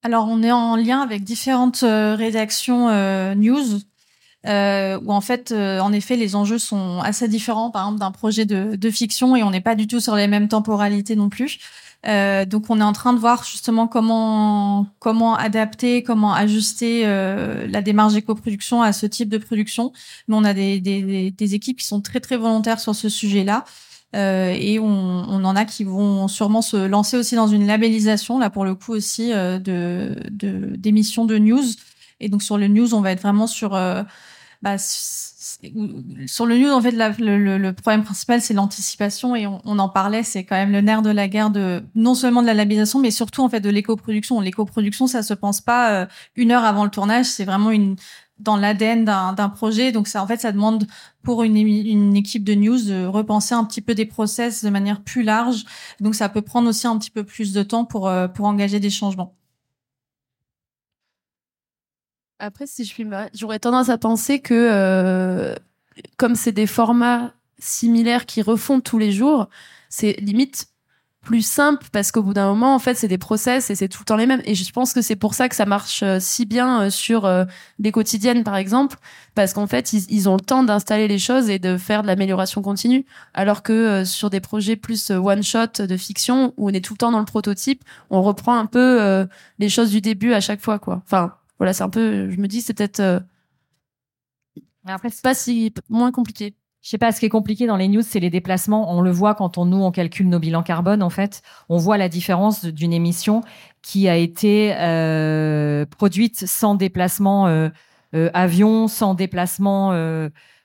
[0.03, 3.79] Alors, on est en lien avec différentes euh, rédactions euh, news
[4.47, 8.45] euh, où en fait, en effet, les enjeux sont assez différents, par exemple, d'un projet
[8.45, 11.59] de, fiction, et on n'est pas du tout sur les mêmes temporalités non plus.
[12.03, 18.13] Donc, on est en train de voir justement comment comment adapter, comment ajuster la démarche
[18.13, 19.93] d'éco-production à ce type de production.
[20.27, 23.63] Mais on a des, des, équipes qui sont très très volontaires sur ce sujet-là.
[24.15, 28.39] Euh, et on, on, en a qui vont sûrement se lancer aussi dans une labellisation,
[28.39, 30.15] là pour le coup aussi, de
[30.75, 31.63] d'émissions de, news.
[32.19, 33.71] Et donc sur le news, on va être vraiment sur
[34.61, 34.77] bah,
[36.27, 39.89] sur le news, en fait, le, le, problème principal, c'est l'anticipation et on, on, en
[39.89, 42.99] parlait, c'est quand même le nerf de la guerre de non seulement de la labellisation,
[42.99, 44.39] mais surtout en fait de l'éco-production.
[44.39, 46.05] L'éco-production, ça se pense pas euh,
[46.35, 47.95] une heure avant le tournage, c'est vraiment une
[48.41, 49.91] dans l'ADN d'un projet.
[49.91, 50.87] Donc ça, en fait, ça demande
[51.23, 55.23] pour une, équipe de news de repenser un petit peu des process de manière plus
[55.23, 55.65] large.
[55.99, 58.79] Donc ça peut prendre aussi un petit peu plus de temps pour euh, pour engager
[58.79, 59.35] des changements.
[62.39, 65.55] Après, si je puis, j'aurais tendance à penser que euh,
[66.17, 69.47] comme c'est des formats similaires qui refont tous les jours,
[69.89, 70.70] c'est limite
[71.21, 73.99] plus simple parce qu'au bout d'un moment, en fait, c'est des process et c'est tout
[74.01, 74.41] le temps les mêmes.
[74.45, 77.29] Et je pense que c'est pour ça que ça marche euh, si bien euh, sur
[77.79, 78.97] des quotidiennes, par exemple,
[79.35, 82.07] parce qu'en fait, ils, ils, ont le temps d'installer les choses et de faire de
[82.07, 83.05] l'amélioration continue.
[83.33, 86.97] Alors que sur des projets plus one shot de fiction où on est tout le
[86.97, 89.27] temps dans le prototype, on reprend un peu
[89.59, 91.01] les choses du début à chaque fois, quoi.
[91.05, 93.19] Enfin, voilà, c'est un peu, je me dis, c'est peut-être euh,
[94.85, 96.55] après c'est pas si moins compliqué.
[96.81, 98.91] Je sais pas, ce qui est compliqué dans les news, c'est les déplacements.
[98.91, 101.03] On le voit quand on nous on calcule nos bilans carbone.
[101.03, 103.41] En fait, on voit la différence d'une émission
[103.83, 107.69] qui a été euh, produite sans déplacement euh,
[108.33, 109.91] avion, sans déplacement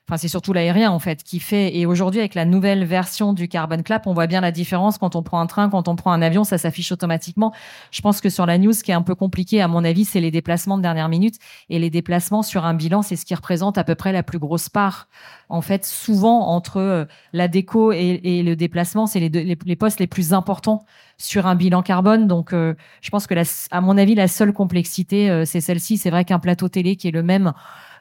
[0.09, 1.75] Enfin, c'est surtout l'aérien en fait qui fait.
[1.75, 5.17] Et aujourd'hui, avec la nouvelle version du Carbon Clap, on voit bien la différence quand
[5.17, 7.53] on prend un train, quand on prend un avion, ça s'affiche automatiquement.
[7.91, 10.05] Je pense que sur la news, ce qui est un peu compliqué, à mon avis,
[10.05, 11.35] c'est les déplacements de dernière minute.
[11.69, 14.39] Et les déplacements sur un bilan, c'est ce qui représente à peu près la plus
[14.39, 15.09] grosse part.
[15.49, 20.07] En fait, souvent entre euh, la déco et, le déplacement, c'est les, les, postes les
[20.07, 20.85] plus importants
[21.17, 22.27] sur un bilan carbone.
[22.27, 23.35] Donc, euh, je pense que,
[23.71, 25.97] à mon avis, la seule complexité, euh, c'est celle-ci.
[25.97, 27.51] C'est vrai qu'un plateau télé qui est le même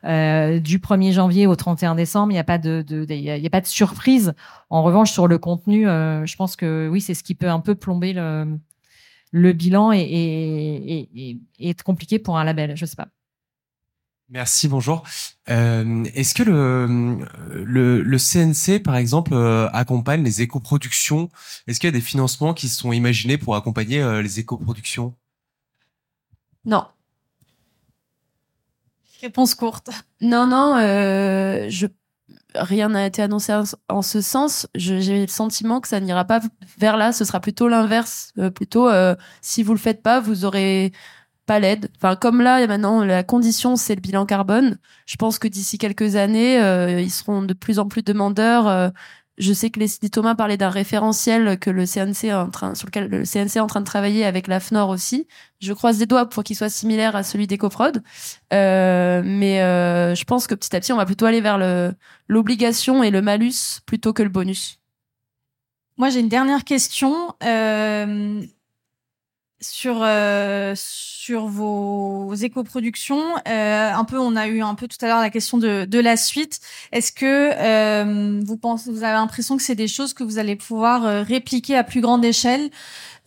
[0.06, 3.50] euh, du 1er janvier au 31 décembre, il n'y a pas de, de, y a,
[3.50, 4.34] pas de surprise.
[4.70, 7.60] En revanche, sur le contenu, euh, je pense que oui, c'est ce qui peut un
[7.60, 8.58] peu plomber le,
[9.32, 12.76] le bilan et, et, et, et, être compliqué pour un label.
[12.76, 13.08] Je sais pas.
[14.28, 15.04] Merci, bonjour.
[15.48, 17.18] Euh, Est-ce que le,
[17.64, 21.30] le, le, CNC, par exemple, euh, accompagne les éco-productions?
[21.66, 25.14] Est-ce qu'il y a des financements qui sont imaginés pour accompagner euh, les éco-productions?
[26.64, 26.86] Non.
[29.20, 29.90] Réponse courte.
[30.20, 31.86] Non, non, euh, je
[32.54, 33.52] rien n'a été annoncé
[33.88, 34.66] en, ce sens.
[34.74, 36.40] J'ai le sentiment que ça n'ira pas
[36.78, 37.12] vers là.
[37.12, 38.32] Ce sera plutôt l'inverse.
[38.38, 40.92] Euh, plutôt, euh, si vous le faites pas, vous aurez
[41.46, 41.90] pas l'aide.
[41.96, 44.78] Enfin, comme là, maintenant, la condition, c'est le bilan carbone.
[45.06, 48.92] Je pense que d'ici quelques années, euh, ils seront de plus en plus demandeurs
[49.38, 52.86] je sais que Leslie Thomas parlait d'un référentiel que le CNC est en train, sur
[52.86, 55.26] lequel le CNC est en train de travailler avec la FNOR aussi.
[55.60, 58.02] Je croise des doigts pour qu'il soit similaire à celui d'EcoProd.
[58.52, 61.58] Euh, mais euh, je pense que petit à petit, on va plutôt aller vers
[62.28, 64.80] l'obligation et le malus plutôt que le bonus.
[65.98, 67.34] Moi, j'ai une dernière question.
[67.42, 68.42] Euh,
[69.60, 73.22] sur euh, sur vos éco-productions.
[73.48, 75.98] Euh, un peu, on a eu un peu tout à l'heure la question de, de
[75.98, 76.60] la suite.
[76.92, 80.56] Est-ce que euh, vous pensez, vous avez l'impression que c'est des choses que vous allez
[80.56, 82.70] pouvoir euh, répliquer à plus grande échelle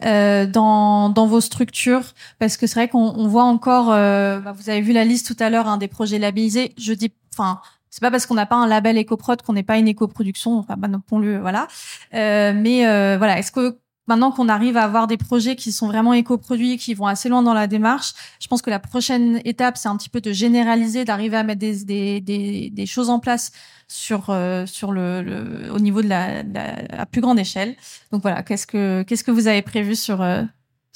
[0.06, 2.14] euh, dans dans vos structures?
[2.38, 3.88] Parce que c'est vrai qu'on on voit encore.
[3.88, 6.74] Bah, vous avez vu la liste tout à l'heure hein, des projets labellisés.
[6.78, 7.62] Je dis, enfin.
[7.92, 10.76] C'est pas parce qu'on n'a pas un label éco-prod qu'on n'est pas une éco-production, enfin,
[10.78, 11.68] bah, non, voilà.
[12.14, 12.84] mais
[13.18, 16.94] voilà, est-ce que maintenant qu'on arrive à avoir des projets qui sont vraiment éco-produits, qui
[16.96, 20.10] vont assez loin dans la démarche, je pense que la prochaine étape, c'est un petit
[20.10, 23.52] peu de généraliser, d'arriver à mettre des, choses en place
[23.88, 27.76] sur euh, le, au niveau de la, la, plus grande échelle.
[28.12, 30.44] Donc voilà, qu'est-ce que vous avez prévu sur euh,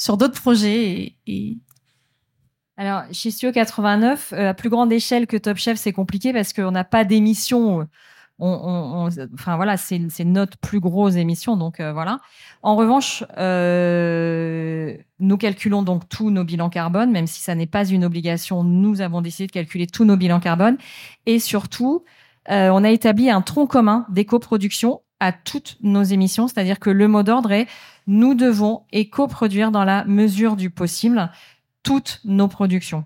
[0.10, 1.58] d'autres projets et, et...
[2.76, 6.52] Alors, chez Studio 89, euh, à plus grande échelle que Top Chef, c'est compliqué parce
[6.52, 7.88] qu'on n'a pas d'émission
[9.78, 12.18] c'est notre plus grosse émission, euh.
[12.62, 17.86] En revanche, euh, nous calculons donc tous nos bilans carbone, même si ça n'est pas
[17.86, 18.64] une obligation.
[18.64, 20.78] Nous avons décidé de calculer tous nos bilans carbone,
[21.26, 22.04] et surtout,
[22.50, 27.08] euh, on a établi un tronc commun d'éco-production à toutes nos émissions, c'est-à-dire que le
[27.08, 27.68] mot d'ordre est
[28.08, 31.32] nous devons éco-produire dans la mesure du possible
[31.84, 33.06] toutes nos productions.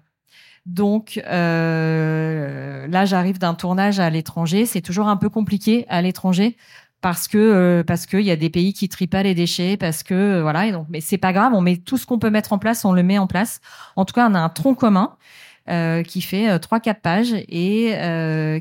[0.68, 4.66] Donc euh, là, j'arrive d'un tournage à l'étranger.
[4.66, 6.58] C'est toujours un peu compliqué à l'étranger
[7.02, 10.04] parce que euh, parce qu'il y a des pays qui trient pas les déchets, parce
[10.04, 10.66] que euh, voilà.
[10.90, 11.54] Mais c'est pas grave.
[11.54, 13.62] On met tout ce qu'on peut mettre en place, on le met en place.
[13.96, 15.16] En tout cas, on a un tronc commun.
[15.70, 17.92] Euh, qui fait trois quatre pages et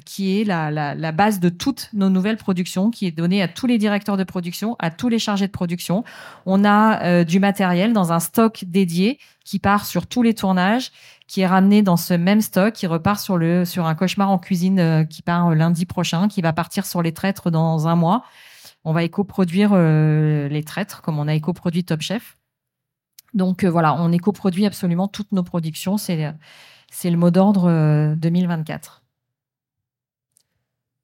[0.04, 3.46] qui est la, la, la, base de toutes nos nouvelles productions, qui est donnée à
[3.46, 6.02] tous les directeurs de production, à tous les chargés de production.
[6.46, 10.90] On a du matériel dans un stock dédié qui part sur tous les tournages,
[11.26, 14.38] qui est ramené dans ce même stock, qui repart sur le sur un cauchemar en
[14.38, 18.24] cuisine qui part lundi prochain, qui va partir sur les traîtres dans un mois.
[18.84, 22.38] On va éco-produire les traîtres comme on a éco-produit Top Chef.
[23.34, 25.98] Donc voilà, on éco-produit absolument toutes nos productions.
[25.98, 26.32] C'est
[26.90, 29.02] c'est le mot d'ordre 2024.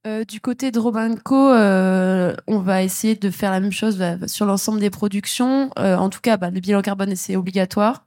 [0.07, 4.03] Euh, euh, du côté de Robanco, euh, on va essayer de faire la même chose
[4.27, 5.71] sur l'ensemble des productions.
[5.77, 8.07] en tout cas, bah, le bilan carbone, c'est obligatoire.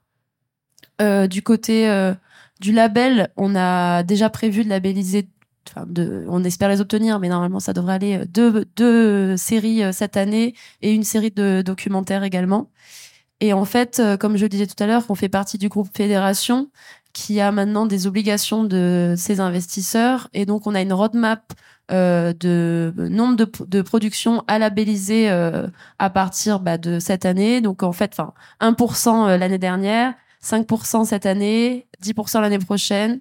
[1.00, 2.12] Du côté
[2.60, 5.28] du label, on a déjà prévu de labelliser,
[5.86, 10.54] de, on espère les obtenir, mais normalement, ça devrait aller deux, deux séries cette année
[10.82, 12.70] et une série de documentaires également.
[13.40, 15.88] Et en fait, comme je le disais tout à l'heure, on fait partie du groupe
[15.94, 16.70] Fédération
[17.16, 20.28] qui a maintenant des obligations de ses investisseurs.
[20.34, 21.54] Et donc, on a une roadmap
[21.90, 25.66] euh, de nombre de, de productions à labelliser euh,
[25.98, 27.62] à partir bah, de cette année.
[27.62, 33.20] Donc, en fait, enfin, 1% euh, l'année dernière, 5% cette année, 10% l'année prochaine.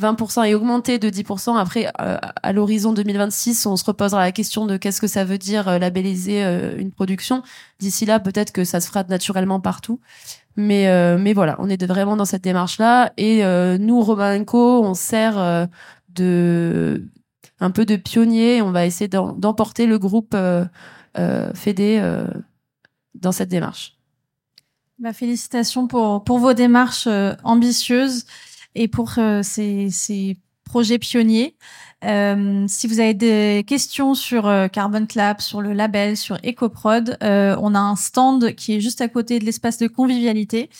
[0.00, 1.56] 20% est augmenté de 10%.
[1.56, 5.36] Après, euh, à l'horizon 2026, on se reposera la question de qu'est-ce que ça veut
[5.36, 6.42] dire euh, labelliser
[6.78, 7.42] une production.
[7.78, 10.00] D'ici là, peut-être que ça se fera naturellement partout.
[10.56, 14.44] Mais euh, mais voilà, on est vraiment dans cette démarche là et euh, nous Robin
[14.44, 15.66] Co, on sert euh,
[16.10, 17.08] de
[17.58, 20.64] un peu de pionnier, on va essayer d'emporter le groupe euh,
[21.54, 22.02] Fédé
[23.14, 23.96] dans cette démarche.
[25.02, 27.08] Bah, félicitations pour pour vos démarches
[27.44, 28.24] ambitieuses
[28.74, 29.10] et pour
[29.42, 30.38] ces, ces
[30.72, 31.54] projets pionniers.
[32.04, 37.18] Euh, si vous avez des questions sur euh, Carbon Club, sur le label, sur EcoProd,
[37.22, 40.70] euh, on a un stand qui est juste à côté de l'espace de convivialité.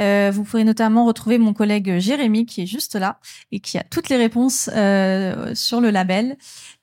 [0.00, 3.20] Euh, vous pourrez notamment retrouver mon collègue Jérémy qui est juste là
[3.52, 6.38] et qui a toutes les réponses euh, sur le label.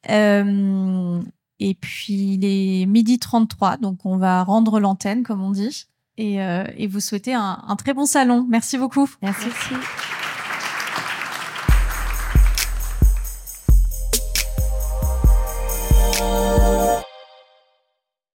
[0.07, 5.87] et puis il est midi 33, donc on va rendre l'antenne comme on dit.
[6.17, 8.45] Et, et vous souhaitez un, très bon salon.
[8.49, 9.09] Merci beaucoup.
[9.21, 9.47] Merci.